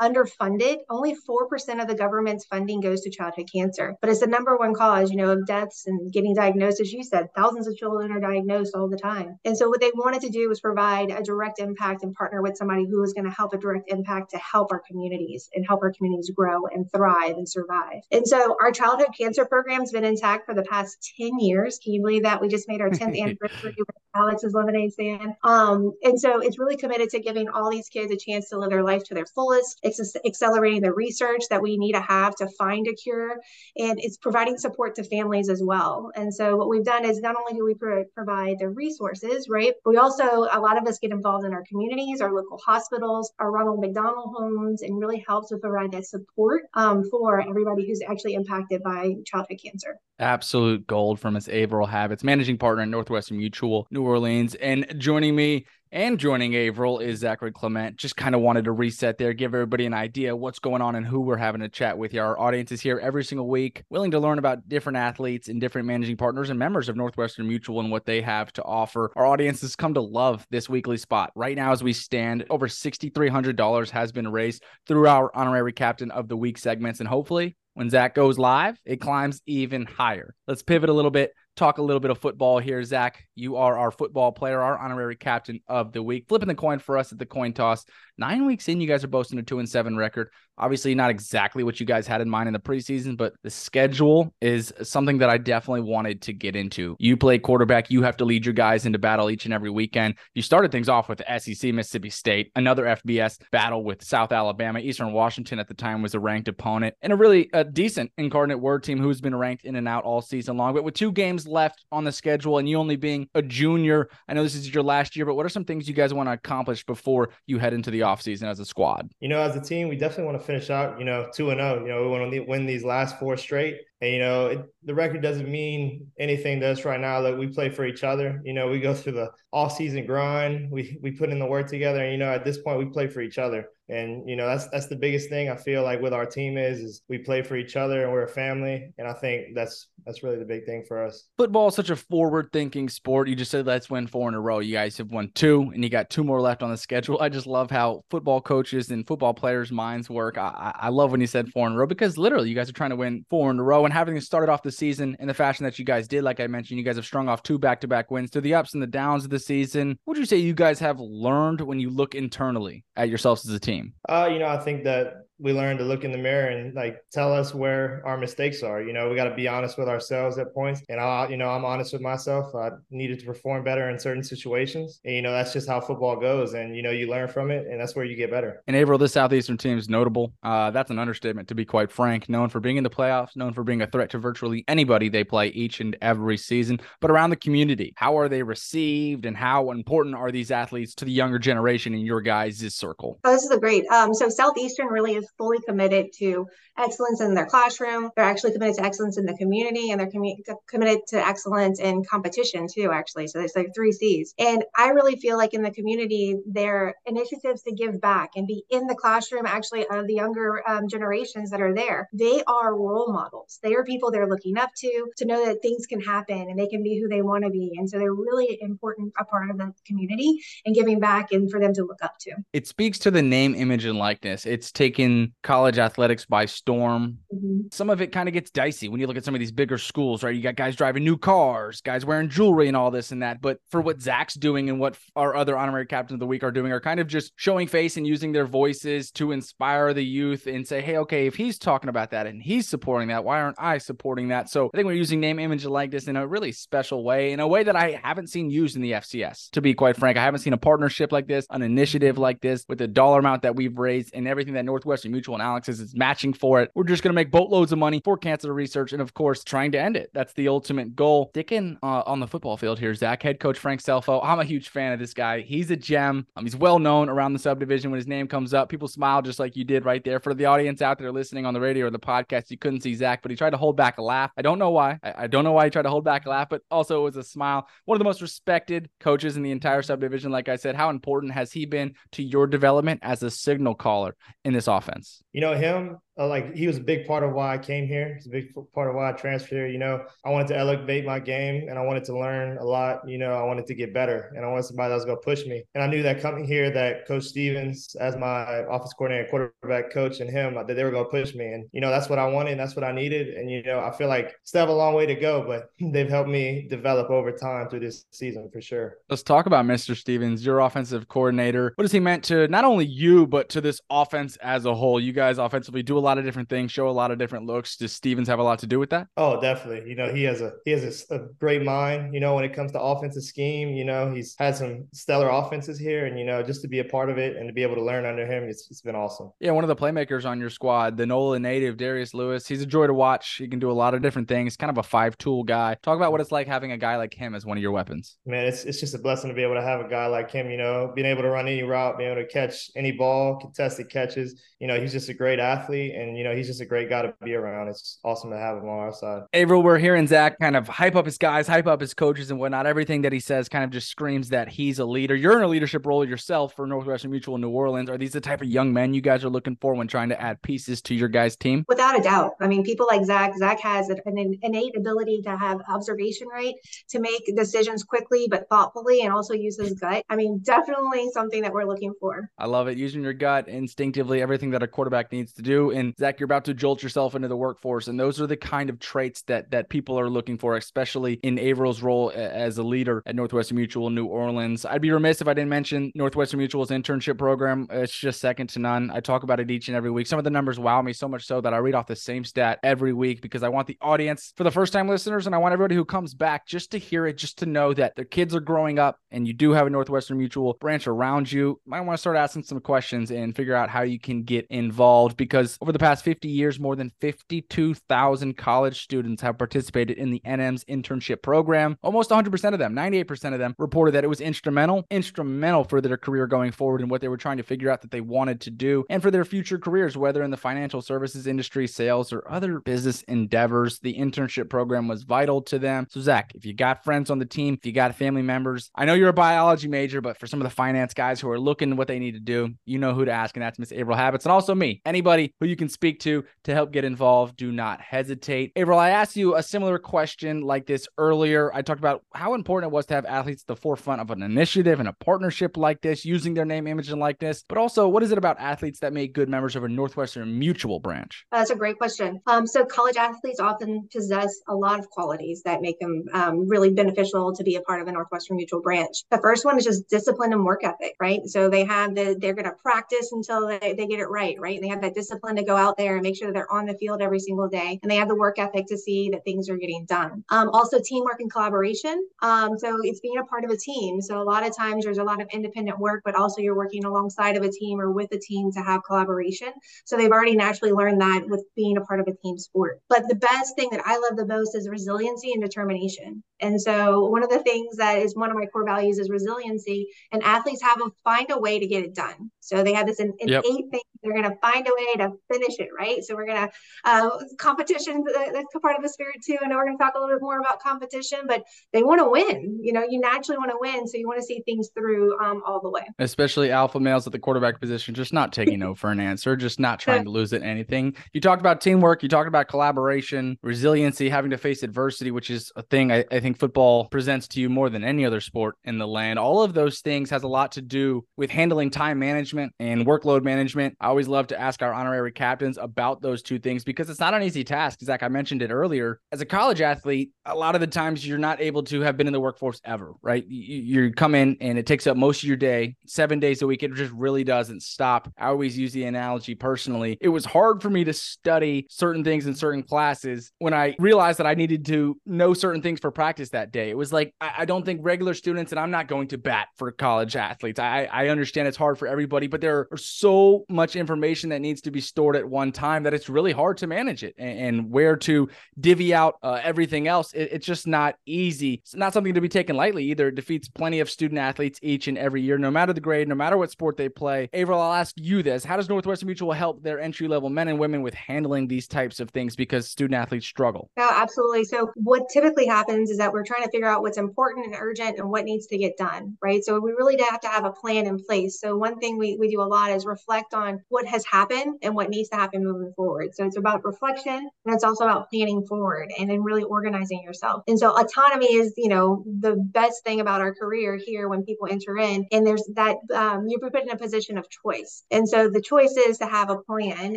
underfunded. 0.00 0.78
Only 0.90 1.14
4% 1.14 1.82
of 1.82 1.88
the 1.88 1.94
government's 1.94 2.44
funding 2.46 2.80
goes 2.80 3.00
to 3.02 3.10
childhood 3.10 3.48
cancer, 3.52 3.96
but 4.00 4.10
it's 4.10 4.20
the 4.20 4.26
number 4.26 4.56
one 4.56 4.74
cause, 4.74 5.10
you 5.10 5.16
know, 5.16 5.32
of 5.32 5.46
deaths 5.46 5.84
and 5.86 6.12
getting 6.12 6.34
diagnosed. 6.34 6.80
As 6.80 6.92
you 6.92 7.02
said, 7.02 7.28
thousands 7.36 7.66
of 7.66 7.76
children 7.76 8.12
are 8.12 8.20
diagnosed 8.20 8.74
all 8.74 8.88
the 8.88 8.96
time. 8.96 9.38
And 9.44 9.56
so 9.56 9.68
what 9.68 9.80
they 9.80 9.92
wanted 9.94 10.22
to 10.22 10.30
do 10.30 10.48
was 10.48 10.60
provide 10.60 11.10
a 11.10 11.22
direct 11.22 11.58
impact 11.58 12.02
and 12.02 12.14
partner 12.14 12.42
with 12.42 12.56
somebody 12.56 12.86
who 12.86 13.00
was 13.00 13.12
going 13.12 13.24
to 13.24 13.30
help 13.30 13.52
a 13.54 13.58
direct 13.58 13.90
impact 13.90 14.30
to 14.30 14.38
help 14.38 14.72
our 14.72 14.82
communities 14.86 15.48
and 15.54 15.66
help 15.66 15.82
our 15.82 15.92
communities 15.92 16.30
grow 16.34 16.66
and 16.66 16.90
thrive 16.92 17.36
and 17.36 17.48
survive. 17.48 18.02
And 18.10 18.26
so 18.26 18.56
our 18.60 18.72
childhood 18.72 19.03
cancer 19.12 19.44
program's 19.44 19.92
been 19.92 20.04
intact 20.04 20.46
for 20.46 20.54
the 20.54 20.62
past 20.62 21.14
10 21.18 21.38
years. 21.38 21.78
Can 21.82 21.92
you 21.92 22.00
believe 22.00 22.22
that? 22.22 22.40
We 22.40 22.48
just 22.48 22.68
made 22.68 22.80
our 22.80 22.90
10th 22.90 23.20
anniversary 23.22 23.74
with 23.78 23.88
Alex's 24.14 24.54
Lemonade 24.54 24.92
Stand. 24.92 25.34
Um, 25.42 25.92
and 26.02 26.18
so 26.18 26.40
it's 26.40 26.58
really 26.58 26.76
committed 26.76 27.10
to 27.10 27.20
giving 27.20 27.48
all 27.48 27.70
these 27.70 27.88
kids 27.88 28.12
a 28.12 28.16
chance 28.16 28.48
to 28.50 28.58
live 28.58 28.70
their 28.70 28.84
life 28.84 29.02
to 29.04 29.14
their 29.14 29.26
fullest. 29.26 29.80
It's 29.82 30.16
accelerating 30.24 30.82
the 30.82 30.92
research 30.92 31.42
that 31.50 31.60
we 31.60 31.76
need 31.76 31.92
to 31.92 32.00
have 32.00 32.34
to 32.36 32.48
find 32.58 32.86
a 32.86 32.94
cure. 32.94 33.40
And 33.76 33.98
it's 33.98 34.16
providing 34.16 34.56
support 34.56 34.94
to 34.96 35.04
families 35.04 35.48
as 35.48 35.62
well. 35.62 36.10
And 36.14 36.32
so 36.32 36.56
what 36.56 36.68
we've 36.68 36.84
done 36.84 37.04
is 37.04 37.20
not 37.20 37.36
only 37.36 37.54
do 37.58 37.64
we 37.64 37.74
pro- 37.74 38.04
provide 38.14 38.58
the 38.58 38.68
resources, 38.68 39.48
right? 39.48 39.74
we 39.84 39.96
also, 39.96 40.46
a 40.52 40.60
lot 40.60 40.78
of 40.78 40.86
us 40.86 40.98
get 40.98 41.10
involved 41.10 41.44
in 41.44 41.52
our 41.52 41.64
communities, 41.68 42.20
our 42.20 42.32
local 42.32 42.58
hospitals, 42.64 43.32
our 43.38 43.50
Ronald 43.50 43.80
McDonald 43.80 44.34
homes, 44.36 44.82
and 44.82 44.98
really 44.98 45.24
helps 45.26 45.48
to 45.48 45.58
provide 45.58 45.92
that 45.92 46.06
support 46.06 46.62
um, 46.74 47.08
for 47.10 47.40
everybody 47.40 47.86
who's 47.86 48.00
actually 48.06 48.34
impacted 48.34 48.82
by 48.82 48.93
childhood 49.24 49.58
cancer. 49.64 49.98
Absolute 50.18 50.86
gold 50.86 51.18
from 51.18 51.36
its 51.36 51.48
Avril 51.48 51.88
Habetz, 51.88 52.22
managing 52.22 52.58
partner 52.58 52.82
at 52.82 52.88
Northwestern 52.88 53.36
Mutual, 53.36 53.86
New 53.90 54.02
Orleans. 54.02 54.54
And 54.54 54.86
joining 54.98 55.34
me 55.34 55.66
and 55.94 56.18
joining 56.18 56.56
Avril 56.56 56.98
is 56.98 57.20
Zachary 57.20 57.52
Clement. 57.52 57.96
Just 57.96 58.16
kind 58.16 58.34
of 58.34 58.40
wanted 58.40 58.64
to 58.64 58.72
reset 58.72 59.16
there, 59.16 59.32
give 59.32 59.54
everybody 59.54 59.86
an 59.86 59.94
idea 59.94 60.34
what's 60.34 60.58
going 60.58 60.82
on 60.82 60.96
and 60.96 61.06
who 61.06 61.20
we're 61.20 61.36
having 61.36 61.62
a 61.62 61.68
chat 61.68 61.96
with. 61.96 62.16
Our 62.16 62.36
audience 62.36 62.72
is 62.72 62.80
here 62.80 62.98
every 62.98 63.22
single 63.22 63.48
week, 63.48 63.84
willing 63.90 64.10
to 64.10 64.18
learn 64.18 64.40
about 64.40 64.68
different 64.68 64.98
athletes 64.98 65.48
and 65.48 65.60
different 65.60 65.86
managing 65.86 66.16
partners 66.16 66.50
and 66.50 66.58
members 66.58 66.88
of 66.88 66.96
Northwestern 66.96 67.46
Mutual 67.46 67.78
and 67.78 67.92
what 67.92 68.06
they 68.06 68.22
have 68.22 68.52
to 68.54 68.64
offer. 68.64 69.12
Our 69.14 69.24
audience 69.24 69.60
has 69.60 69.76
come 69.76 69.94
to 69.94 70.00
love 70.00 70.44
this 70.50 70.68
weekly 70.68 70.96
spot. 70.96 71.30
Right 71.36 71.54
now, 71.54 71.70
as 71.70 71.84
we 71.84 71.92
stand, 71.92 72.44
over 72.50 72.66
$6,300 72.66 73.90
has 73.90 74.10
been 74.10 74.32
raised 74.32 74.64
through 74.88 75.06
our 75.06 75.30
honorary 75.32 75.72
captain 75.72 76.10
of 76.10 76.26
the 76.26 76.36
week 76.36 76.58
segments. 76.58 76.98
And 76.98 77.08
hopefully, 77.08 77.56
when 77.74 77.90
Zach 77.90 78.14
goes 78.14 78.38
live, 78.38 78.80
it 78.84 79.00
climbs 79.00 79.42
even 79.46 79.84
higher. 79.84 80.34
Let's 80.46 80.62
pivot 80.62 80.90
a 80.90 80.92
little 80.92 81.10
bit, 81.10 81.34
talk 81.56 81.78
a 81.78 81.82
little 81.82 82.00
bit 82.00 82.10
of 82.10 82.18
football 82.18 82.58
here. 82.58 82.82
Zach, 82.82 83.26
you 83.34 83.56
are 83.56 83.78
our 83.78 83.90
football 83.90 84.32
player, 84.32 84.60
our 84.60 84.78
honorary 84.78 85.16
captain 85.16 85.60
of 85.68 85.92
the 85.92 86.02
week. 86.02 86.26
Flipping 86.28 86.48
the 86.48 86.54
coin 86.54 86.78
for 86.78 86.98
us 86.98 87.12
at 87.12 87.18
the 87.18 87.26
coin 87.26 87.52
toss. 87.52 87.84
Nine 88.16 88.46
weeks 88.46 88.68
in, 88.68 88.80
you 88.80 88.86
guys 88.86 89.02
are 89.04 89.08
boasting 89.08 89.38
a 89.38 89.42
two 89.42 89.58
and 89.58 89.68
seven 89.68 89.96
record. 89.96 90.30
Obviously, 90.56 90.94
not 90.94 91.10
exactly 91.10 91.64
what 91.64 91.80
you 91.80 91.86
guys 91.86 92.06
had 92.06 92.20
in 92.20 92.30
mind 92.30 92.46
in 92.46 92.52
the 92.52 92.60
preseason, 92.60 93.16
but 93.16 93.32
the 93.42 93.50
schedule 93.50 94.32
is 94.40 94.72
something 94.82 95.18
that 95.18 95.28
I 95.28 95.36
definitely 95.36 95.90
wanted 95.90 96.22
to 96.22 96.32
get 96.32 96.54
into. 96.54 96.94
You 97.00 97.16
play 97.16 97.38
quarterback, 97.38 97.90
you 97.90 98.02
have 98.02 98.16
to 98.18 98.24
lead 98.24 98.46
your 98.46 98.52
guys 98.52 98.86
into 98.86 98.98
battle 99.00 99.30
each 99.30 99.46
and 99.46 99.54
every 99.54 99.70
weekend. 99.70 100.14
You 100.34 100.42
started 100.42 100.70
things 100.70 100.88
off 100.88 101.08
with 101.08 101.22
SEC, 101.38 101.74
Mississippi 101.74 102.10
State, 102.10 102.52
another 102.54 102.84
FBS 102.84 103.38
battle 103.50 103.82
with 103.82 104.04
South 104.04 104.30
Alabama. 104.30 104.78
Eastern 104.78 105.12
Washington 105.12 105.58
at 105.58 105.66
the 105.66 105.74
time 105.74 106.02
was 106.02 106.14
a 106.14 106.20
ranked 106.20 106.46
opponent, 106.46 106.94
and 107.02 107.12
a 107.12 107.16
really 107.16 107.50
a 107.52 107.64
decent 107.64 108.12
incarnate 108.16 108.60
word 108.60 108.84
team 108.84 109.00
who's 109.00 109.20
been 109.20 109.34
ranked 109.34 109.64
in 109.64 109.74
and 109.74 109.88
out 109.88 110.04
all 110.04 110.20
season 110.20 110.56
long. 110.56 110.72
But 110.72 110.84
with 110.84 110.94
two 110.94 111.10
games 111.10 111.43
left 111.46 111.84
on 111.92 112.04
the 112.04 112.12
schedule 112.12 112.58
and 112.58 112.68
you 112.68 112.76
only 112.76 112.96
being 112.96 113.28
a 113.34 113.42
junior, 113.42 114.08
I 114.28 114.34
know 114.34 114.42
this 114.42 114.54
is 114.54 114.72
your 114.72 114.82
last 114.82 115.16
year, 115.16 115.26
but 115.26 115.34
what 115.34 115.46
are 115.46 115.50
some 115.50 115.64
things 115.64 115.88
you 115.88 115.94
guys 115.94 116.12
want 116.12 116.28
to 116.28 116.32
accomplish 116.32 116.84
before 116.84 117.30
you 117.46 117.58
head 117.58 117.72
into 117.72 117.90
the 117.90 118.00
offseason 118.00 118.44
as 118.44 118.60
a 118.60 118.64
squad? 118.64 119.10
You 119.20 119.28
know, 119.28 119.40
as 119.40 119.56
a 119.56 119.60
team, 119.60 119.88
we 119.88 119.96
definitely 119.96 120.24
want 120.24 120.40
to 120.40 120.46
finish 120.46 120.70
out, 120.70 120.98
you 120.98 121.04
know, 121.04 121.28
2 121.34 121.50
and 121.50 121.60
0. 121.60 121.82
You 121.82 121.88
know, 121.88 122.02
we 122.02 122.08
want 122.08 122.32
to 122.32 122.40
win 122.40 122.66
these 122.66 122.84
last 122.84 123.18
four 123.18 123.36
straight. 123.36 123.80
And, 124.00 124.12
you 124.12 124.18
know, 124.18 124.46
it, 124.46 124.64
the 124.82 124.94
record 124.94 125.22
doesn't 125.22 125.48
mean 125.48 126.06
anything 126.18 126.60
to 126.60 126.66
us 126.66 126.84
right 126.84 127.00
now 127.00 127.22
that 127.22 127.38
we 127.38 127.46
play 127.46 127.70
for 127.70 127.86
each 127.86 128.04
other. 128.04 128.40
You 128.44 128.52
know, 128.52 128.68
we 128.68 128.80
go 128.80 128.92
through 128.92 129.12
the 129.12 129.30
off 129.52 129.76
season 129.76 130.04
grind, 130.06 130.70
we, 130.70 130.98
we 131.00 131.12
put 131.12 131.30
in 131.30 131.38
the 131.38 131.46
work 131.46 131.68
together. 131.68 132.02
And, 132.02 132.12
you 132.12 132.18
know, 132.18 132.30
at 132.30 132.44
this 132.44 132.58
point, 132.58 132.78
we 132.78 132.86
play 132.86 133.06
for 133.06 133.22
each 133.22 133.38
other. 133.38 133.68
And, 133.88 134.28
you 134.28 134.36
know, 134.36 134.46
that's, 134.46 134.68
that's 134.68 134.86
the 134.86 134.96
biggest 134.96 135.28
thing 135.28 135.50
I 135.50 135.56
feel 135.56 135.82
like 135.82 136.00
with 136.00 136.14
our 136.14 136.24
team 136.24 136.56
is, 136.56 136.80
is 136.80 137.02
we 137.08 137.18
play 137.18 137.42
for 137.42 137.56
each 137.56 137.76
other 137.76 138.02
and 138.02 138.12
we're 138.12 138.22
a 138.22 138.28
family. 138.28 138.90
And 138.96 139.06
I 139.06 139.12
think 139.12 139.54
that's, 139.54 139.88
that's 140.06 140.22
really 140.22 140.38
the 140.38 140.44
big 140.44 140.64
thing 140.64 140.84
for 140.88 141.04
us. 141.04 141.26
Football 141.36 141.68
is 141.68 141.74
such 141.74 141.90
a 141.90 141.96
forward 141.96 142.48
thinking 142.52 142.88
sport. 142.88 143.28
You 143.28 143.36
just 143.36 143.50
said, 143.50 143.66
let's 143.66 143.90
win 143.90 144.06
four 144.06 144.28
in 144.28 144.34
a 144.34 144.40
row. 144.40 144.60
You 144.60 144.72
guys 144.72 144.96
have 144.98 145.10
won 145.10 145.30
two 145.34 145.70
and 145.74 145.84
you 145.84 145.90
got 145.90 146.08
two 146.08 146.24
more 146.24 146.40
left 146.40 146.62
on 146.62 146.70
the 146.70 146.76
schedule. 146.78 147.20
I 147.20 147.28
just 147.28 147.46
love 147.46 147.70
how 147.70 148.04
football 148.10 148.40
coaches 148.40 148.90
and 148.90 149.06
football 149.06 149.34
players' 149.34 149.70
minds 149.70 150.08
work. 150.08 150.38
I, 150.38 150.72
I 150.74 150.88
love 150.88 151.10
when 151.10 151.20
you 151.20 151.26
said 151.26 151.50
four 151.50 151.66
in 151.66 151.74
a 151.74 151.76
row 151.76 151.86
because 151.86 152.16
literally 152.16 152.48
you 152.48 152.54
guys 152.54 152.70
are 152.70 152.74
trying 152.74 152.90
to 152.90 152.96
win 152.96 153.26
four 153.28 153.50
in 153.50 153.58
a 153.58 153.62
row 153.62 153.84
and 153.84 153.92
having 153.92 154.18
started 154.20 154.50
off 154.50 154.62
the 154.62 154.72
season 154.72 155.14
in 155.20 155.28
the 155.28 155.34
fashion 155.34 155.64
that 155.64 155.78
you 155.78 155.84
guys 155.84 156.08
did. 156.08 156.24
Like 156.24 156.40
I 156.40 156.46
mentioned, 156.46 156.78
you 156.78 156.84
guys 156.84 156.96
have 156.96 157.04
strung 157.04 157.28
off 157.28 157.42
two 157.42 157.58
back 157.58 157.82
to 157.82 157.88
back 157.88 158.10
wins 158.10 158.30
through 158.30 158.42
the 158.42 158.54
ups 158.54 158.72
and 158.72 158.82
the 158.82 158.86
downs 158.86 159.24
of 159.24 159.30
the 159.30 159.38
season. 159.38 159.98
What 160.04 160.14
would 160.16 160.20
you 160.20 160.26
say 160.26 160.38
you 160.38 160.54
guys 160.54 160.78
have 160.78 161.00
learned 161.00 161.60
when 161.60 161.80
you 161.80 161.90
look 161.90 162.14
internally 162.14 162.84
at 162.96 163.08
yourselves 163.08 163.46
as 163.46 163.54
a 163.54 163.60
team? 163.60 163.73
Uh, 164.08 164.28
you 164.32 164.38
know, 164.38 164.48
I 164.48 164.58
think 164.58 164.84
that 164.84 165.26
we 165.38 165.52
learn 165.52 165.76
to 165.78 165.84
look 165.84 166.04
in 166.04 166.12
the 166.12 166.18
mirror 166.18 166.48
and 166.48 166.74
like 166.74 166.98
tell 167.12 167.32
us 167.32 167.54
where 167.54 168.02
our 168.04 168.16
mistakes 168.16 168.62
are. 168.62 168.82
You 168.82 168.92
know, 168.92 169.10
we 169.10 169.16
got 169.16 169.24
to 169.24 169.34
be 169.34 169.48
honest 169.48 169.76
with 169.76 169.88
ourselves 169.88 170.38
at 170.38 170.54
points. 170.54 170.82
And 170.88 171.00
I, 171.00 171.28
you 171.28 171.36
know, 171.36 171.48
I'm 171.50 171.64
honest 171.64 171.92
with 171.92 172.02
myself. 172.02 172.54
I 172.54 172.70
needed 172.90 173.18
to 173.20 173.26
perform 173.26 173.64
better 173.64 173.90
in 173.90 173.98
certain 173.98 174.22
situations. 174.22 175.00
And, 175.04 175.14
you 175.14 175.22
know, 175.22 175.32
that's 175.32 175.52
just 175.52 175.68
how 175.68 175.80
football 175.80 176.16
goes. 176.16 176.54
And, 176.54 176.76
you 176.76 176.82
know, 176.82 176.90
you 176.90 177.08
learn 177.08 177.28
from 177.28 177.50
it 177.50 177.66
and 177.66 177.80
that's 177.80 177.96
where 177.96 178.04
you 178.04 178.16
get 178.16 178.30
better. 178.30 178.62
And 178.66 178.76
April, 178.76 178.98
this 178.98 179.12
Southeastern 179.12 179.58
team 179.58 179.76
is 179.76 179.88
notable. 179.88 180.32
Uh, 180.42 180.70
that's 180.70 180.90
an 180.90 180.98
understatement, 180.98 181.48
to 181.48 181.54
be 181.54 181.64
quite 181.64 181.90
frank. 181.90 182.28
Known 182.28 182.48
for 182.48 182.60
being 182.60 182.76
in 182.76 182.84
the 182.84 182.90
playoffs, 182.90 183.36
known 183.36 183.52
for 183.52 183.64
being 183.64 183.82
a 183.82 183.86
threat 183.86 184.10
to 184.10 184.18
virtually 184.18 184.64
anybody 184.68 185.08
they 185.08 185.24
play 185.24 185.48
each 185.48 185.80
and 185.80 185.96
every 186.00 186.36
season. 186.36 186.80
But 187.00 187.10
around 187.10 187.30
the 187.30 187.36
community, 187.36 187.92
how 187.96 188.16
are 188.18 188.28
they 188.28 188.42
received 188.42 189.26
and 189.26 189.36
how 189.36 189.72
important 189.72 190.14
are 190.14 190.30
these 190.30 190.50
athletes 190.50 190.94
to 190.96 191.04
the 191.04 191.12
younger 191.12 191.38
generation 191.38 191.92
in 191.92 192.00
your 192.00 192.20
guys' 192.20 192.74
circle? 192.74 193.18
Oh, 193.24 193.32
this 193.32 193.42
is 193.42 193.50
a 193.50 193.58
great. 193.58 193.86
Um, 193.88 194.14
so 194.14 194.28
Southeastern 194.28 194.86
really 194.86 195.14
is 195.14 195.23
fully 195.38 195.58
committed 195.66 196.12
to 196.18 196.46
excellence 196.78 197.20
in 197.20 197.34
their 197.34 197.46
classroom. 197.46 198.10
They're 198.16 198.24
actually 198.24 198.52
committed 198.52 198.76
to 198.76 198.84
excellence 198.84 199.18
in 199.18 199.26
the 199.26 199.36
community 199.36 199.90
and 199.90 200.00
they're 200.00 200.10
commu- 200.10 200.42
committed 200.68 201.06
to 201.08 201.26
excellence 201.26 201.80
in 201.80 202.04
competition 202.04 202.66
too, 202.72 202.90
actually. 202.92 203.28
So 203.28 203.38
there's 203.38 203.56
like 203.56 203.74
three 203.74 203.92
C's. 203.92 204.34
And 204.38 204.64
I 204.76 204.88
really 204.88 205.16
feel 205.16 205.36
like 205.36 205.54
in 205.54 205.62
the 205.62 205.70
community, 205.70 206.36
their 206.46 206.94
initiatives 207.06 207.62
to 207.62 207.72
give 207.72 208.00
back 208.00 208.30
and 208.36 208.46
be 208.46 208.64
in 208.70 208.86
the 208.86 208.94
classroom 208.94 209.46
actually 209.46 209.86
of 209.86 210.06
the 210.06 210.14
younger 210.14 210.62
um, 210.68 210.88
generations 210.88 211.50
that 211.50 211.60
are 211.60 211.74
there, 211.74 212.08
they 212.12 212.42
are 212.46 212.76
role 212.76 213.12
models. 213.12 213.58
They 213.62 213.74
are 213.74 213.84
people 213.84 214.10
they're 214.10 214.28
looking 214.28 214.58
up 214.58 214.70
to, 214.78 215.06
to 215.16 215.24
know 215.24 215.44
that 215.46 215.62
things 215.62 215.86
can 215.86 216.00
happen 216.00 216.46
and 216.48 216.58
they 216.58 216.66
can 216.66 216.82
be 216.82 217.00
who 217.00 217.08
they 217.08 217.22
want 217.22 217.44
to 217.44 217.50
be. 217.50 217.72
And 217.78 217.88
so 217.88 217.98
they're 217.98 218.14
really 218.14 218.58
important 218.60 219.12
a 219.18 219.24
part 219.24 219.50
of 219.50 219.58
the 219.58 219.72
community 219.86 220.38
and 220.66 220.74
giving 220.74 221.00
back 221.00 221.32
and 221.32 221.50
for 221.50 221.60
them 221.60 221.74
to 221.74 221.84
look 221.84 222.02
up 222.02 222.18
to. 222.20 222.32
It 222.52 222.66
speaks 222.66 222.98
to 223.00 223.10
the 223.10 223.22
name, 223.22 223.54
image, 223.54 223.84
and 223.84 223.98
likeness. 223.98 224.46
It's 224.46 224.72
taken 224.72 225.32
college 225.42 225.78
athletics 225.78 226.24
by 226.24 226.46
storm. 226.64 227.18
Mm-hmm. 227.32 227.66
Some 227.72 227.90
of 227.90 228.00
it 228.00 228.10
kind 228.10 228.26
of 228.26 228.32
gets 228.32 228.50
dicey 228.50 228.88
when 228.88 228.98
you 228.98 229.06
look 229.06 229.18
at 229.18 229.24
some 229.24 229.34
of 229.34 229.38
these 229.38 229.52
bigger 229.52 229.76
schools, 229.76 230.22
right? 230.22 230.34
You 230.34 230.40
got 230.40 230.56
guys 230.56 230.76
driving 230.76 231.04
new 231.04 231.18
cars, 231.18 231.82
guys 231.82 232.06
wearing 232.06 232.30
jewelry 232.30 232.68
and 232.68 232.76
all 232.76 232.90
this 232.90 233.12
and 233.12 233.22
that. 233.22 233.42
But 233.42 233.58
for 233.68 233.82
what 233.82 234.00
Zach's 234.00 234.32
doing 234.32 234.70
and 234.70 234.80
what 234.80 234.96
our 235.14 235.36
other 235.36 235.58
honorary 235.58 235.84
captains 235.84 236.14
of 236.14 236.20
the 236.20 236.26
week 236.26 236.42
are 236.42 236.50
doing 236.50 236.72
are 236.72 236.80
kind 236.80 237.00
of 237.00 237.06
just 237.06 237.32
showing 237.36 237.68
face 237.68 237.98
and 237.98 238.06
using 238.06 238.32
their 238.32 238.46
voices 238.46 239.10
to 239.12 239.32
inspire 239.32 239.92
the 239.92 240.04
youth 240.04 240.46
and 240.46 240.66
say, 240.66 240.80
hey, 240.80 240.96
okay, 240.98 241.26
if 241.26 241.34
he's 241.34 241.58
talking 241.58 241.90
about 241.90 242.12
that 242.12 242.26
and 242.26 242.42
he's 242.42 242.66
supporting 242.66 243.08
that, 243.08 243.24
why 243.24 243.42
aren't 243.42 243.60
I 243.60 243.76
supporting 243.76 244.28
that? 244.28 244.48
So 244.48 244.70
I 244.72 244.76
think 244.78 244.86
we're 244.86 244.94
using 244.94 245.20
name, 245.20 245.38
image, 245.38 245.64
and 245.64 245.72
likeness 245.72 246.08
in 246.08 246.16
a 246.16 246.26
really 246.26 246.52
special 246.52 247.04
way, 247.04 247.32
in 247.32 247.40
a 247.40 247.46
way 247.46 247.62
that 247.62 247.76
I 247.76 248.00
haven't 248.02 248.28
seen 248.28 248.48
used 248.48 248.74
in 248.74 248.80
the 248.80 248.92
FCS. 248.92 249.50
To 249.50 249.60
be 249.60 249.74
quite 249.74 249.98
frank, 249.98 250.16
I 250.16 250.22
haven't 250.22 250.40
seen 250.40 250.54
a 250.54 250.58
partnership 250.58 251.12
like 251.12 251.26
this, 251.26 251.46
an 251.50 251.60
initiative 251.60 252.16
like 252.16 252.40
this 252.40 252.64
with 252.70 252.78
the 252.78 252.88
dollar 252.88 253.18
amount 253.18 253.42
that 253.42 253.54
we've 253.54 253.78
raised 253.78 254.14
and 254.14 254.26
everything 254.26 254.54
that 254.54 254.64
Northwestern 254.64 255.12
Mutual 255.12 255.34
and 255.34 255.42
Alex 255.42 255.68
is, 255.68 255.80
is 255.80 255.94
matching 255.94 256.32
for 256.32 256.53
it. 256.62 256.70
We're 256.74 256.84
just 256.84 257.02
going 257.02 257.10
to 257.10 257.14
make 257.14 257.30
boatloads 257.30 257.72
of 257.72 257.78
money 257.78 258.00
for 258.04 258.16
cancer 258.16 258.52
research 258.52 258.92
and, 258.92 259.02
of 259.02 259.14
course, 259.14 259.44
trying 259.44 259.72
to 259.72 259.80
end 259.80 259.96
it. 259.96 260.10
That's 260.12 260.32
the 260.32 260.48
ultimate 260.48 260.96
goal. 260.96 261.28
Sticking 261.32 261.78
uh, 261.82 262.02
on 262.06 262.20
the 262.20 262.26
football 262.26 262.56
field 262.56 262.78
here, 262.78 262.94
Zach, 262.94 263.22
head 263.22 263.40
coach 263.40 263.58
Frank 263.58 263.80
Scelfo. 263.80 264.20
I'm 264.22 264.40
a 264.40 264.44
huge 264.44 264.68
fan 264.68 264.92
of 264.92 264.98
this 264.98 265.14
guy. 265.14 265.40
He's 265.40 265.70
a 265.70 265.76
gem. 265.76 266.26
Um, 266.36 266.44
he's 266.44 266.56
well 266.56 266.78
known 266.78 267.08
around 267.08 267.32
the 267.32 267.38
subdivision. 267.38 267.90
When 267.90 267.98
his 267.98 268.06
name 268.06 268.28
comes 268.28 268.54
up, 268.54 268.68
people 268.68 268.88
smile 268.88 269.22
just 269.22 269.38
like 269.38 269.56
you 269.56 269.64
did 269.64 269.84
right 269.84 270.04
there. 270.04 270.20
For 270.20 270.34
the 270.34 270.46
audience 270.46 270.82
out 270.82 270.98
there 270.98 271.12
listening 271.12 271.46
on 271.46 271.54
the 271.54 271.60
radio 271.60 271.86
or 271.86 271.90
the 271.90 271.98
podcast, 271.98 272.50
you 272.50 272.58
couldn't 272.58 272.82
see 272.82 272.94
Zach, 272.94 273.22
but 273.22 273.30
he 273.30 273.36
tried 273.36 273.50
to 273.50 273.56
hold 273.56 273.76
back 273.76 273.98
a 273.98 274.02
laugh. 274.02 274.30
I 274.36 274.42
don't 274.42 274.58
know 274.58 274.70
why. 274.70 274.98
I, 275.02 275.14
I 275.24 275.26
don't 275.26 275.44
know 275.44 275.52
why 275.52 275.64
he 275.64 275.70
tried 275.70 275.82
to 275.82 275.90
hold 275.90 276.04
back 276.04 276.26
a 276.26 276.30
laugh, 276.30 276.48
but 276.48 276.62
also 276.70 277.00
it 277.00 277.04
was 277.04 277.16
a 277.16 277.22
smile. 277.22 277.68
One 277.84 277.96
of 277.96 278.00
the 278.00 278.04
most 278.04 278.22
respected 278.22 278.88
coaches 279.00 279.36
in 279.36 279.42
the 279.42 279.50
entire 279.50 279.82
subdivision. 279.82 280.30
Like 280.30 280.48
I 280.48 280.56
said, 280.56 280.76
how 280.76 280.90
important 280.90 281.32
has 281.32 281.52
he 281.52 281.66
been 281.66 281.94
to 282.12 282.22
your 282.22 282.46
development 282.46 283.00
as 283.02 283.22
a 283.22 283.30
signal 283.30 283.74
caller 283.74 284.16
in 284.44 284.52
this 284.52 284.68
offense? 284.68 285.22
You 285.32 285.40
know, 285.40 285.54
him 285.54 285.98
uh, 286.18 286.28
like 286.28 286.54
he 286.54 286.66
was 286.66 286.76
a 286.76 286.80
big 286.80 287.06
part 287.06 287.24
of 287.24 287.32
why 287.32 287.54
I 287.54 287.58
came 287.58 287.86
here. 287.86 288.14
He's 288.14 288.26
a 288.26 288.30
big 288.30 288.54
part 288.72 288.88
of 288.88 288.94
why 288.94 289.10
I 289.10 289.12
transferred. 289.12 289.56
Here. 289.56 289.66
You 289.66 289.78
know, 289.78 290.04
I 290.24 290.30
wanted 290.30 290.48
to 290.48 290.58
elevate 290.58 291.04
my 291.04 291.18
game 291.18 291.68
and 291.68 291.78
I 291.78 291.82
wanted 291.82 292.04
to 292.04 292.18
learn 292.18 292.58
a 292.58 292.64
lot. 292.64 293.06
You 293.06 293.18
know, 293.18 293.34
I 293.34 293.42
wanted 293.42 293.66
to 293.66 293.74
get 293.74 293.92
better 293.92 294.32
and 294.36 294.44
I 294.44 294.48
wanted 294.48 294.64
somebody 294.64 294.90
that 294.90 294.94
was 294.94 295.04
going 295.04 295.18
to 295.18 295.22
push 295.22 295.44
me. 295.44 295.64
And 295.74 295.82
I 295.82 295.86
knew 295.86 296.02
that 296.02 296.20
coming 296.20 296.46
here, 296.46 296.70
that 296.70 297.06
Coach 297.06 297.24
Stevens, 297.24 297.94
as 298.00 298.16
my 298.16 298.64
office 298.64 298.92
coordinator, 298.94 299.28
quarterback 299.28 299.92
coach, 299.92 300.20
and 300.20 300.30
him, 300.30 300.54
that 300.54 300.66
they 300.66 300.84
were 300.84 300.90
going 300.90 301.04
to 301.04 301.10
push 301.10 301.34
me. 301.34 301.46
And 301.46 301.66
you 301.72 301.80
know, 301.80 301.90
that's 301.90 302.08
what 302.08 302.18
I 302.18 302.26
wanted. 302.26 302.58
That's 302.58 302.76
what 302.76 302.84
I 302.84 302.92
needed. 302.92 303.34
And 303.34 303.50
you 303.50 303.62
know, 303.64 303.80
I 303.80 303.90
feel 303.96 304.08
like 304.08 304.34
still 304.44 304.60
have 304.60 304.68
a 304.68 304.72
long 304.72 304.94
way 304.94 305.06
to 305.06 305.14
go, 305.14 305.44
but 305.46 305.70
they've 305.92 306.08
helped 306.08 306.30
me 306.30 306.66
develop 306.70 307.10
over 307.10 307.32
time 307.32 307.68
through 307.68 307.80
this 307.80 308.06
season 308.12 308.48
for 308.52 308.60
sure. 308.60 308.98
Let's 309.10 309.22
talk 309.22 309.46
about 309.46 309.64
Mr. 309.64 309.96
Stevens, 309.96 310.44
your 310.44 310.60
offensive 310.60 311.08
coordinator. 311.08 311.72
What 311.74 311.84
has 311.84 311.92
he 311.92 312.00
meant 312.00 312.24
to 312.24 312.48
not 312.48 312.64
only 312.64 312.86
you 312.86 313.26
but 313.26 313.48
to 313.50 313.60
this 313.60 313.80
offense 313.90 314.36
as 314.36 314.64
a 314.64 314.74
whole? 314.74 315.00
You 315.00 315.12
guys 315.12 315.38
offensively 315.38 315.82
do 315.82 315.98
a 315.98 316.03
lot 316.04 316.18
of 316.18 316.24
different 316.24 316.48
things, 316.48 316.70
show 316.70 316.88
a 316.88 316.90
lot 316.90 317.10
of 317.10 317.18
different 317.18 317.46
looks. 317.46 317.76
Does 317.76 317.92
Stevens 317.92 318.28
have 318.28 318.38
a 318.38 318.42
lot 318.42 318.58
to 318.60 318.66
do 318.66 318.78
with 318.78 318.90
that? 318.90 319.08
Oh, 319.16 319.40
definitely. 319.40 319.88
You 319.88 319.96
know, 319.96 320.12
he 320.12 320.22
has 320.24 320.40
a 320.40 320.52
he 320.64 320.70
has 320.70 321.06
a, 321.10 321.14
a, 321.14 321.18
great 321.40 321.62
mind. 321.62 322.14
You 322.14 322.20
know, 322.20 322.34
when 322.34 322.44
it 322.44 322.54
comes 322.54 322.72
to 322.72 322.80
offensive 322.80 323.24
scheme, 323.24 323.70
you 323.70 323.84
know, 323.84 324.12
he's 324.12 324.34
had 324.38 324.56
some 324.56 324.86
stellar 324.92 325.28
offenses 325.28 325.78
here, 325.78 326.06
and 326.06 326.18
you 326.18 326.24
know, 326.24 326.42
just 326.42 326.62
to 326.62 326.68
be 326.68 326.78
a 326.78 326.84
part 326.84 327.10
of 327.10 327.18
it 327.18 327.36
and 327.36 327.48
to 327.48 327.52
be 327.52 327.62
able 327.62 327.74
to 327.74 327.82
learn 327.82 328.04
under 328.04 328.26
him, 328.26 328.44
it's, 328.44 328.68
it's 328.70 328.80
been 328.80 328.94
awesome. 328.94 329.30
Yeah, 329.40 329.52
one 329.52 329.64
of 329.64 329.68
the 329.68 329.76
playmakers 329.76 330.24
on 330.24 330.38
your 330.38 330.50
squad, 330.50 330.96
the 330.96 331.06
NOLA 331.06 331.40
native 331.40 331.76
Darius 331.76 332.14
Lewis. 332.14 332.46
He's 332.46 332.62
a 332.62 332.66
joy 332.66 332.86
to 332.86 332.94
watch. 332.94 333.36
He 333.36 333.48
can 333.48 333.58
do 333.58 333.70
a 333.70 333.72
lot 333.72 333.94
of 333.94 334.02
different 334.02 334.28
things. 334.28 334.56
Kind 334.56 334.70
of 334.70 334.78
a 334.78 334.82
five 334.82 335.18
tool 335.18 335.42
guy. 335.42 335.76
Talk 335.82 335.96
about 335.96 336.12
what 336.12 336.20
it's 336.20 336.32
like 336.32 336.46
having 336.46 336.72
a 336.72 336.78
guy 336.78 336.96
like 336.96 337.14
him 337.14 337.34
as 337.34 337.44
one 337.44 337.56
of 337.56 337.62
your 337.62 337.72
weapons. 337.72 338.16
Man, 338.26 338.46
it's 338.46 338.64
it's 338.64 338.80
just 338.80 338.94
a 338.94 338.98
blessing 338.98 339.30
to 339.30 339.34
be 339.34 339.42
able 339.42 339.54
to 339.54 339.62
have 339.62 339.80
a 339.80 339.88
guy 339.88 340.06
like 340.06 340.30
him. 340.30 340.50
You 340.50 340.56
know, 340.56 340.92
being 340.94 341.06
able 341.06 341.22
to 341.22 341.30
run 341.30 341.46
any 341.46 341.62
route, 341.62 341.98
being 341.98 342.10
able 342.10 342.22
to 342.22 342.28
catch 342.28 342.70
any 342.76 342.92
ball, 342.92 343.38
contested 343.38 343.90
catches. 343.90 344.40
You 344.58 344.68
know, 344.68 344.80
he's 344.80 344.92
just 344.92 345.08
a 345.08 345.14
great 345.14 345.38
athlete, 345.38 345.92
and 345.94 346.16
you 346.16 346.24
know, 346.24 346.34
he's 346.34 346.46
just 346.46 346.60
a 346.60 346.66
great 346.66 346.88
guy 346.88 347.02
to 347.02 347.14
be 347.22 347.34
around. 347.34 347.68
It's 347.68 347.98
awesome 348.04 348.30
to 348.30 348.36
have 348.36 348.58
him 348.58 348.68
on 348.68 348.78
our 348.78 348.92
side. 348.92 349.22
Avril, 349.32 349.62
we're 349.62 349.78
hearing 349.78 350.06
Zach 350.06 350.38
kind 350.38 350.56
of 350.56 350.68
hype 350.68 350.96
up 350.96 351.06
his 351.06 351.18
guys, 351.18 351.46
hype 351.46 351.66
up 351.66 351.80
his 351.80 351.94
coaches 351.94 352.30
and 352.30 352.38
whatnot. 352.38 352.66
Everything 352.66 353.02
that 353.02 353.12
he 353.12 353.20
says 353.20 353.48
kind 353.48 353.64
of 353.64 353.70
just 353.70 353.88
screams 353.88 354.30
that 354.30 354.48
he's 354.48 354.78
a 354.78 354.84
leader. 354.84 355.14
You're 355.14 355.36
in 355.36 355.44
a 355.44 355.48
leadership 355.48 355.86
role 355.86 356.04
yourself 356.04 356.54
for 356.54 356.66
Northwestern 356.66 357.10
Mutual 357.10 357.38
New 357.38 357.50
Orleans. 357.50 357.90
Are 357.90 357.98
these 357.98 358.12
the 358.12 358.20
type 358.20 358.40
of 358.40 358.48
young 358.48 358.72
men 358.72 358.94
you 358.94 359.00
guys 359.00 359.24
are 359.24 359.30
looking 359.30 359.56
for 359.60 359.74
when 359.74 359.88
trying 359.88 360.08
to 360.08 360.20
add 360.20 360.40
pieces 360.42 360.82
to 360.82 360.94
your 360.94 361.08
guys' 361.08 361.36
team? 361.36 361.64
Without 361.68 361.98
a 361.98 362.02
doubt. 362.02 362.32
I 362.40 362.46
mean, 362.46 362.64
people 362.64 362.86
like 362.86 363.04
Zach, 363.04 363.36
Zach 363.36 363.60
has 363.60 363.88
an 363.88 364.38
innate 364.42 364.76
ability 364.76 365.22
to 365.22 365.36
have 365.36 365.60
observation 365.68 366.28
right, 366.28 366.54
to 366.90 367.00
make 367.00 367.22
decisions 367.36 367.84
quickly 367.84 368.26
but 368.30 368.48
thoughtfully, 368.48 369.02
and 369.02 369.12
also 369.12 369.34
use 369.34 369.58
his 369.58 369.74
gut. 369.74 370.04
I 370.08 370.16
mean, 370.16 370.40
definitely 370.42 371.10
something 371.12 371.42
that 371.42 371.52
we're 371.52 371.64
looking 371.64 371.92
for. 372.00 372.30
I 372.38 372.46
love 372.46 372.68
it. 372.68 372.78
Using 372.78 373.02
your 373.02 373.12
gut 373.12 373.48
instinctively, 373.48 374.22
everything 374.22 374.50
that 374.50 374.62
a 374.62 374.68
quarterback 374.68 375.12
needs 375.12 375.32
to 375.34 375.42
do. 375.42 375.70
And 375.84 375.94
Zach, 375.98 376.18
you're 376.18 376.24
about 376.24 376.46
to 376.46 376.54
jolt 376.54 376.82
yourself 376.82 377.14
into 377.14 377.28
the 377.28 377.36
workforce, 377.36 377.88
and 377.88 377.98
those 377.98 378.20
are 378.20 378.26
the 378.26 378.36
kind 378.36 378.70
of 378.70 378.78
traits 378.78 379.22
that 379.22 379.50
that 379.50 379.68
people 379.68 379.98
are 379.98 380.08
looking 380.08 380.38
for, 380.38 380.56
especially 380.56 381.14
in 381.22 381.38
Avril's 381.38 381.82
role 381.82 382.10
as 382.14 382.58
a 382.58 382.62
leader 382.62 383.02
at 383.06 383.14
Northwestern 383.14 383.56
Mutual 383.56 383.90
New 383.90 384.06
Orleans. 384.06 384.64
I'd 384.64 384.80
be 384.80 384.90
remiss 384.90 385.20
if 385.20 385.28
I 385.28 385.34
didn't 385.34 385.50
mention 385.50 385.92
Northwestern 385.94 386.38
Mutual's 386.38 386.70
internship 386.70 387.18
program. 387.18 387.66
It's 387.70 387.96
just 387.96 388.20
second 388.20 388.48
to 388.50 388.58
none. 388.58 388.90
I 388.90 389.00
talk 389.00 389.22
about 389.22 389.40
it 389.40 389.50
each 389.50 389.68
and 389.68 389.76
every 389.76 389.90
week. 389.90 390.06
Some 390.06 390.18
of 390.18 390.24
the 390.24 390.30
numbers 390.30 390.58
wow 390.58 390.80
me 390.82 390.92
so 390.92 391.08
much 391.08 391.26
so 391.26 391.40
that 391.40 391.52
I 391.52 391.58
read 391.58 391.74
off 391.74 391.86
the 391.86 391.96
same 391.96 392.24
stat 392.24 392.58
every 392.62 392.92
week 392.92 393.20
because 393.20 393.42
I 393.42 393.48
want 393.48 393.66
the 393.66 393.78
audience 393.80 394.32
for 394.36 394.44
the 394.44 394.50
first 394.50 394.72
time 394.72 394.88
listeners, 394.88 395.26
and 395.26 395.34
I 395.34 395.38
want 395.38 395.52
everybody 395.52 395.74
who 395.74 395.84
comes 395.84 396.14
back 396.14 396.46
just 396.46 396.70
to 396.72 396.78
hear 396.78 397.06
it, 397.06 397.18
just 397.18 397.38
to 397.38 397.46
know 397.46 397.74
that 397.74 397.96
their 397.96 398.04
kids 398.04 398.34
are 398.34 398.40
growing 398.40 398.78
up, 398.78 398.98
and 399.10 399.26
you 399.26 399.32
do 399.34 399.52
have 399.52 399.66
a 399.66 399.70
Northwestern 399.70 400.18
Mutual 400.18 400.54
branch 400.54 400.86
around 400.86 401.30
you. 401.30 401.60
Might 401.66 401.82
want 401.82 401.96
to 401.96 402.00
start 402.00 402.16
asking 402.16 402.44
some 402.44 402.60
questions 402.60 403.10
and 403.10 403.34
figure 403.36 403.54
out 403.54 403.70
how 403.70 403.82
you 403.82 403.98
can 403.98 404.22
get 404.22 404.46
involved 404.48 405.16
because 405.16 405.58
over 405.60 405.72
the 405.72 405.73
past 405.78 406.04
50 406.04 406.28
years, 406.28 406.58
more 406.58 406.76
than 406.76 406.90
52,000 407.00 408.36
college 408.36 408.82
students 408.82 409.22
have 409.22 409.38
participated 409.38 409.98
in 409.98 410.10
the 410.10 410.20
NM's 410.24 410.64
internship 410.64 411.22
program. 411.22 411.76
Almost 411.82 412.10
100% 412.10 412.52
of 412.52 412.58
them, 412.58 412.74
98% 412.74 413.32
of 413.32 413.38
them, 413.38 413.54
reported 413.58 413.92
that 413.92 414.04
it 414.04 414.08
was 414.08 414.20
instrumental, 414.20 414.86
instrumental 414.90 415.64
for 415.64 415.80
their 415.80 415.96
career 415.96 416.26
going 416.26 416.52
forward 416.52 416.80
and 416.80 416.90
what 416.90 417.00
they 417.00 417.08
were 417.08 417.16
trying 417.16 417.36
to 417.36 417.42
figure 417.42 417.70
out 417.70 417.82
that 417.82 417.90
they 417.90 418.00
wanted 418.00 418.40
to 418.42 418.50
do 418.50 418.84
and 418.90 419.02
for 419.02 419.10
their 419.10 419.24
future 419.24 419.58
careers, 419.58 419.96
whether 419.96 420.22
in 420.22 420.30
the 420.30 420.36
financial 420.36 420.82
services 420.82 421.26
industry, 421.26 421.66
sales, 421.66 422.12
or 422.12 422.30
other 422.30 422.60
business 422.60 423.02
endeavors. 423.02 423.78
The 423.80 423.94
internship 423.94 424.48
program 424.48 424.88
was 424.88 425.02
vital 425.02 425.42
to 425.42 425.58
them. 425.58 425.86
So, 425.90 426.00
Zach, 426.00 426.32
if 426.34 426.44
you 426.44 426.54
got 426.54 426.84
friends 426.84 427.10
on 427.10 427.18
the 427.18 427.26
team, 427.26 427.54
if 427.54 427.66
you 427.66 427.72
got 427.72 427.94
family 427.94 428.22
members, 428.22 428.70
I 428.74 428.84
know 428.84 428.94
you're 428.94 429.08
a 429.08 429.12
biology 429.12 429.68
major, 429.68 430.00
but 430.00 430.18
for 430.18 430.26
some 430.26 430.40
of 430.40 430.44
the 430.44 430.54
finance 430.54 430.94
guys 430.94 431.20
who 431.20 431.28
are 431.30 431.38
looking 431.38 431.76
what 431.76 431.88
they 431.88 431.98
need 431.98 432.12
to 432.12 432.20
do, 432.20 432.54
you 432.64 432.78
know 432.78 432.94
who 432.94 433.04
to 433.04 433.10
ask, 433.10 433.36
and 433.36 433.42
that's 433.42 433.58
Miss 433.58 433.72
Avril 433.72 433.96
Habetz, 433.96 434.24
and 434.24 434.32
also 434.32 434.54
me. 434.54 434.80
Anybody 434.84 435.32
who 435.40 435.46
you 435.46 435.56
can 435.56 435.63
speak 435.68 436.00
to 436.00 436.24
to 436.44 436.54
help 436.54 436.72
get 436.72 436.84
involved, 436.84 437.36
do 437.36 437.52
not 437.52 437.80
hesitate. 437.80 438.52
April, 438.56 438.78
I 438.78 438.90
asked 438.90 439.16
you 439.16 439.36
a 439.36 439.42
similar 439.42 439.78
question 439.78 440.42
like 440.42 440.66
this 440.66 440.86
earlier. 440.98 441.52
I 441.54 441.62
talked 441.62 441.80
about 441.80 442.02
how 442.14 442.34
important 442.34 442.70
it 442.70 442.74
was 442.74 442.86
to 442.86 442.94
have 442.94 443.06
athletes 443.06 443.42
at 443.42 443.46
the 443.46 443.56
forefront 443.56 444.00
of 444.00 444.10
an 444.10 444.22
initiative 444.22 444.80
and 444.80 444.88
a 444.88 444.92
partnership 444.92 445.56
like 445.56 445.80
this, 445.80 446.04
using 446.04 446.34
their 446.34 446.44
name, 446.44 446.66
image, 446.66 446.90
and 446.90 447.00
likeness. 447.00 447.44
But 447.48 447.58
also, 447.58 447.88
what 447.88 448.02
is 448.02 448.12
it 448.12 448.18
about 448.18 448.38
athletes 448.40 448.80
that 448.80 448.92
make 448.92 449.12
good 449.12 449.28
members 449.28 449.56
of 449.56 449.64
a 449.64 449.68
Northwestern 449.68 450.38
Mutual 450.38 450.80
branch? 450.80 451.24
That's 451.30 451.50
a 451.50 451.56
great 451.56 451.78
question. 451.78 452.20
Um, 452.26 452.46
so, 452.46 452.64
college 452.64 452.96
athletes 452.96 453.40
often 453.40 453.88
possess 453.92 454.40
a 454.48 454.54
lot 454.54 454.78
of 454.78 454.88
qualities 454.90 455.42
that 455.44 455.60
make 455.60 455.78
them 455.80 456.04
um, 456.12 456.48
really 456.48 456.70
beneficial 456.70 457.34
to 457.34 457.44
be 457.44 457.56
a 457.56 457.62
part 457.62 457.80
of 457.80 457.88
a 457.88 457.92
Northwestern 457.92 458.36
Mutual 458.36 458.60
branch. 458.60 459.04
The 459.10 459.18
first 459.18 459.44
one 459.44 459.58
is 459.58 459.64
just 459.64 459.88
discipline 459.88 460.32
and 460.32 460.44
work 460.44 460.64
ethic, 460.64 460.94
right? 461.00 461.20
So 461.26 461.48
they 461.48 461.64
have 461.64 461.94
the 461.94 462.16
they're 462.18 462.34
going 462.34 462.44
to 462.44 462.56
practice 462.62 463.12
until 463.12 463.46
they, 463.46 463.74
they 463.74 463.86
get 463.86 464.00
it 464.00 464.08
right, 464.08 464.36
right? 464.38 464.56
And 464.56 464.64
they 464.64 464.68
have 464.68 464.82
that 464.82 464.94
discipline 464.94 465.36
to 465.36 465.43
go 465.44 465.56
out 465.56 465.76
there 465.76 465.94
and 465.94 466.02
make 466.02 466.16
sure 466.16 466.28
that 466.28 466.34
they're 466.34 466.52
on 466.52 466.66
the 466.66 466.74
field 466.74 467.02
every 467.02 467.20
single 467.20 467.48
day, 467.48 467.78
and 467.82 467.90
they 467.90 467.96
have 467.96 468.08
the 468.08 468.14
work 468.14 468.38
ethic 468.38 468.66
to 468.68 468.78
see 468.78 469.10
that 469.10 469.24
things 469.24 469.48
are 469.48 469.56
getting 469.56 469.84
done. 469.86 470.24
Um, 470.30 470.48
also, 470.50 470.78
teamwork 470.84 471.20
and 471.20 471.30
collaboration. 471.30 472.06
Um, 472.22 472.58
so 472.58 472.78
it's 472.82 473.00
being 473.00 473.18
a 473.18 473.24
part 473.24 473.44
of 473.44 473.50
a 473.50 473.56
team. 473.56 474.00
So 474.00 474.20
a 474.20 474.24
lot 474.24 474.46
of 474.46 474.56
times 474.56 474.84
there's 474.84 474.98
a 474.98 475.04
lot 475.04 475.20
of 475.20 475.28
independent 475.32 475.78
work, 475.78 476.02
but 476.04 476.14
also 476.14 476.40
you're 476.40 476.56
working 476.56 476.84
alongside 476.84 477.36
of 477.36 477.42
a 477.42 477.50
team 477.50 477.80
or 477.80 477.90
with 477.90 478.10
a 478.12 478.18
team 478.18 478.52
to 478.52 478.60
have 478.60 478.82
collaboration. 478.84 479.52
So 479.84 479.96
they've 479.96 480.10
already 480.10 480.36
naturally 480.36 480.72
learned 480.72 481.00
that 481.00 481.24
with 481.28 481.44
being 481.56 481.76
a 481.76 481.82
part 481.82 482.00
of 482.00 482.06
a 482.08 482.14
team 482.14 482.38
sport. 482.38 482.80
But 482.88 483.04
the 483.08 483.16
best 483.16 483.56
thing 483.56 483.68
that 483.70 483.82
I 483.84 483.98
love 483.98 484.16
the 484.16 484.26
most 484.26 484.54
is 484.54 484.68
resiliency 484.68 485.32
and 485.32 485.42
determination. 485.42 486.22
And 486.44 486.60
so 486.60 487.06
one 487.06 487.22
of 487.22 487.30
the 487.30 487.42
things 487.42 487.76
that 487.76 487.98
is 487.98 488.14
one 488.14 488.30
of 488.30 488.36
my 488.36 488.44
core 488.44 488.66
values 488.66 488.98
is 488.98 489.08
resiliency 489.08 489.88
and 490.12 490.22
athletes 490.22 490.60
have 490.60 490.78
a 490.82 490.90
find 491.02 491.30
a 491.30 491.38
way 491.38 491.58
to 491.58 491.66
get 491.66 491.84
it 491.84 491.94
done. 491.94 492.30
So 492.40 492.62
they 492.62 492.74
have 492.74 492.86
this 492.86 493.00
innate 493.00 493.14
yep. 493.26 493.42
thing. 493.42 493.62
They're 494.02 494.12
going 494.12 494.30
to 494.30 494.36
find 494.42 494.68
a 494.68 494.70
way 494.70 495.06
to 495.06 495.12
finish 495.32 495.58
it, 495.58 495.70
right? 495.76 496.04
So 496.04 496.14
we're 496.14 496.26
going 496.26 496.46
to, 496.46 496.50
uh, 496.84 497.10
competition, 497.38 498.04
that's 498.34 498.54
a 498.54 498.60
part 498.60 498.76
of 498.76 498.82
the 498.82 498.88
spirit 498.90 499.16
too. 499.26 499.38
And 499.40 499.50
we're 499.50 499.64
going 499.64 499.78
to 499.78 499.82
talk 499.82 499.94
a 499.94 499.98
little 499.98 500.14
bit 500.14 500.20
more 500.20 500.38
about 500.38 500.60
competition, 500.62 501.20
but 501.26 501.42
they 501.72 501.82
want 501.82 502.00
to 502.00 502.10
win. 502.10 502.58
You 502.62 502.74
know, 502.74 502.84
you 502.86 503.00
naturally 503.00 503.38
want 503.38 503.50
to 503.50 503.56
win. 503.58 503.88
So 503.88 503.96
you 503.96 504.06
want 504.06 504.20
to 504.20 504.26
see 504.26 504.42
things 504.44 504.68
through 504.76 505.18
um, 505.20 505.42
all 505.46 505.62
the 505.62 505.70
way. 505.70 505.86
Especially 505.98 506.50
alpha 506.50 506.78
males 506.78 507.06
at 507.06 507.14
the 507.14 507.18
quarterback 507.18 507.58
position, 507.58 507.94
just 507.94 508.12
not 508.12 508.34
taking 508.34 508.58
no 508.58 508.74
for 508.74 508.90
an 508.90 509.00
answer, 509.00 509.36
just 509.36 509.58
not 509.58 509.80
trying 509.80 510.04
to 510.04 510.10
lose 510.10 510.34
at 510.34 510.42
anything. 510.42 510.94
You 511.14 511.22
talked 511.22 511.40
about 511.40 511.62
teamwork, 511.62 512.02
you 512.02 512.10
talked 512.10 512.28
about 512.28 512.48
collaboration, 512.48 513.38
resiliency, 513.42 514.10
having 514.10 514.30
to 514.32 514.38
face 514.38 514.62
adversity, 514.62 515.10
which 515.10 515.30
is 515.30 515.50
a 515.56 515.62
thing 515.62 515.90
I, 515.90 516.04
I 516.10 516.20
think 516.20 516.33
football 516.34 516.86
presents 516.88 517.28
to 517.28 517.40
you 517.40 517.48
more 517.48 517.70
than 517.70 517.84
any 517.84 518.04
other 518.04 518.20
sport 518.20 518.56
in 518.64 518.78
the 518.78 518.86
land. 518.86 519.18
All 519.18 519.42
of 519.42 519.54
those 519.54 519.80
things 519.80 520.10
has 520.10 520.22
a 520.22 520.28
lot 520.28 520.52
to 520.52 520.62
do 520.62 521.04
with 521.16 521.30
handling 521.30 521.70
time 521.70 521.98
management 521.98 522.52
and 522.58 522.86
workload 522.86 523.22
management. 523.22 523.76
I 523.80 523.86
always 523.86 524.08
love 524.08 524.28
to 524.28 524.40
ask 524.40 524.62
our 524.62 524.72
honorary 524.72 525.12
captains 525.12 525.58
about 525.58 526.02
those 526.02 526.22
two 526.22 526.38
things 526.38 526.64
because 526.64 526.90
it's 526.90 527.00
not 527.00 527.14
an 527.14 527.22
easy 527.22 527.44
task. 527.44 527.80
Zach, 527.82 528.02
I 528.02 528.08
mentioned 528.08 528.42
it 528.42 528.50
earlier. 528.50 529.00
As 529.12 529.20
a 529.20 529.26
college 529.26 529.60
athlete, 529.60 530.12
a 530.24 530.34
lot 530.34 530.54
of 530.54 530.60
the 530.60 530.66
times 530.66 531.06
you're 531.06 531.18
not 531.18 531.40
able 531.40 531.62
to 531.64 531.80
have 531.80 531.96
been 531.96 532.06
in 532.06 532.12
the 532.12 532.20
workforce 532.20 532.60
ever, 532.64 532.92
right? 533.02 533.24
You, 533.26 533.84
you 533.84 533.92
come 533.92 534.14
in 534.14 534.36
and 534.40 534.58
it 534.58 534.66
takes 534.66 534.86
up 534.86 534.96
most 534.96 535.22
of 535.22 535.28
your 535.28 535.36
day, 535.36 535.76
seven 535.86 536.20
days 536.20 536.42
a 536.42 536.46
week. 536.46 536.62
It 536.62 536.74
just 536.74 536.92
really 536.92 537.24
doesn't 537.24 537.62
stop. 537.62 538.10
I 538.18 538.26
always 538.26 538.58
use 538.58 538.72
the 538.72 538.84
analogy 538.84 539.34
personally. 539.34 539.98
It 540.00 540.08
was 540.08 540.24
hard 540.24 540.62
for 540.62 540.70
me 540.70 540.84
to 540.84 540.92
study 540.92 541.66
certain 541.70 542.04
things 542.04 542.26
in 542.26 542.34
certain 542.34 542.62
classes 542.62 543.32
when 543.38 543.54
I 543.54 543.76
realized 543.78 544.18
that 544.18 544.26
I 544.26 544.34
needed 544.34 544.64
to 544.66 544.96
know 545.06 545.34
certain 545.34 545.62
things 545.62 545.80
for 545.80 545.90
practice 545.90 546.13
that 546.16 546.52
day. 546.52 546.70
It 546.70 546.76
was 546.76 546.92
like, 546.92 547.14
I, 547.20 547.32
I 547.38 547.44
don't 547.44 547.64
think 547.64 547.80
regular 547.82 548.14
students, 548.14 548.52
and 548.52 548.58
I'm 548.58 548.70
not 548.70 548.88
going 548.88 549.08
to 549.08 549.18
bat 549.18 549.48
for 549.56 549.70
college 549.72 550.16
athletes. 550.16 550.58
I, 550.58 550.84
I 550.84 551.08
understand 551.08 551.48
it's 551.48 551.56
hard 551.56 551.78
for 551.78 551.88
everybody, 551.88 552.26
but 552.26 552.40
there 552.40 552.68
are 552.70 552.76
so 552.76 553.44
much 553.48 553.76
information 553.76 554.30
that 554.30 554.40
needs 554.40 554.60
to 554.62 554.70
be 554.70 554.80
stored 554.80 555.16
at 555.16 555.28
one 555.28 555.52
time 555.52 555.82
that 555.84 555.94
it's 555.94 556.08
really 556.08 556.32
hard 556.32 556.58
to 556.58 556.66
manage 556.66 557.02
it 557.02 557.14
and, 557.18 557.38
and 557.38 557.70
where 557.70 557.96
to 557.96 558.28
divvy 558.58 558.94
out 558.94 559.16
uh, 559.22 559.40
everything 559.42 559.88
else. 559.88 560.12
It, 560.12 560.30
it's 560.32 560.46
just 560.46 560.66
not 560.66 560.96
easy. 561.06 561.54
It's 561.54 561.74
not 561.74 561.92
something 561.92 562.14
to 562.14 562.20
be 562.20 562.28
taken 562.28 562.56
lightly 562.56 562.84
either. 562.84 563.08
It 563.08 563.14
defeats 563.14 563.48
plenty 563.48 563.80
of 563.80 563.90
student 563.90 564.18
athletes 564.18 564.58
each 564.62 564.88
and 564.88 564.98
every 564.98 565.22
year, 565.22 565.38
no 565.38 565.50
matter 565.50 565.72
the 565.72 565.80
grade, 565.80 566.08
no 566.08 566.14
matter 566.14 566.36
what 566.36 566.50
sport 566.50 566.76
they 566.76 566.88
play. 566.88 567.28
Avril, 567.32 567.60
I'll 567.60 567.72
ask 567.72 567.94
you 567.98 568.22
this. 568.22 568.44
How 568.44 568.56
does 568.56 568.68
Northwestern 568.68 569.06
Mutual 569.06 569.32
help 569.32 569.62
their 569.62 569.80
entry 569.80 570.08
level 570.08 570.30
men 570.30 570.48
and 570.48 570.58
women 570.58 570.82
with 570.82 570.94
handling 570.94 571.48
these 571.48 571.68
types 571.68 572.00
of 572.00 572.10
things 572.10 572.36
because 572.36 572.68
student 572.68 572.94
athletes 572.94 573.26
struggle? 573.26 573.70
No, 573.76 573.88
absolutely. 573.90 574.44
So, 574.44 574.70
what 574.76 575.08
typically 575.12 575.46
happens 575.46 575.90
is 575.90 575.98
that 576.04 576.12
we're 576.12 576.22
trying 576.24 576.44
to 576.44 576.50
figure 576.50 576.68
out 576.68 576.82
what's 576.82 576.98
important 576.98 577.46
and 577.46 577.56
urgent 577.58 577.98
and 577.98 578.10
what 578.10 578.24
needs 578.24 578.46
to 578.48 578.58
get 578.58 578.76
done, 578.76 579.16
right? 579.22 579.42
So, 579.42 579.58
we 579.58 579.72
really 579.72 579.96
have 580.10 580.20
to 580.20 580.28
have 580.28 580.44
a 580.44 580.52
plan 580.52 580.86
in 580.86 581.02
place. 581.02 581.40
So, 581.40 581.56
one 581.56 581.78
thing 581.78 581.96
we, 581.96 582.16
we 582.20 582.30
do 582.30 582.42
a 582.42 582.44
lot 582.44 582.70
is 582.70 582.84
reflect 582.84 583.32
on 583.32 583.60
what 583.70 583.86
has 583.86 584.04
happened 584.04 584.58
and 584.62 584.74
what 584.74 584.90
needs 584.90 585.08
to 585.08 585.16
happen 585.16 585.42
moving 585.42 585.72
forward. 585.74 586.14
So, 586.14 586.26
it's 586.26 586.36
about 586.36 586.62
reflection 586.62 587.30
and 587.46 587.54
it's 587.54 587.64
also 587.64 587.84
about 587.84 588.10
planning 588.10 588.46
forward 588.46 588.92
and 588.98 589.08
then 589.08 589.22
really 589.22 589.44
organizing 589.44 590.02
yourself. 590.02 590.42
And 590.46 590.58
so, 590.58 590.76
autonomy 590.78 591.32
is, 591.34 591.54
you 591.56 591.70
know, 591.70 592.04
the 592.20 592.36
best 592.36 592.84
thing 592.84 593.00
about 593.00 593.22
our 593.22 593.34
career 593.34 593.78
here 593.82 594.08
when 594.08 594.24
people 594.24 594.46
enter 594.50 594.76
in. 594.76 595.06
And 595.10 595.26
there's 595.26 595.48
that 595.54 595.76
um, 595.94 596.26
you're 596.28 596.50
put 596.50 596.62
in 596.62 596.70
a 596.70 596.76
position 596.76 597.16
of 597.16 597.26
choice. 597.30 597.84
And 597.90 598.06
so, 598.06 598.28
the 598.28 598.42
choice 598.42 598.76
is 598.76 598.98
to 598.98 599.06
have 599.06 599.30
a 599.30 599.38
plan 599.38 599.96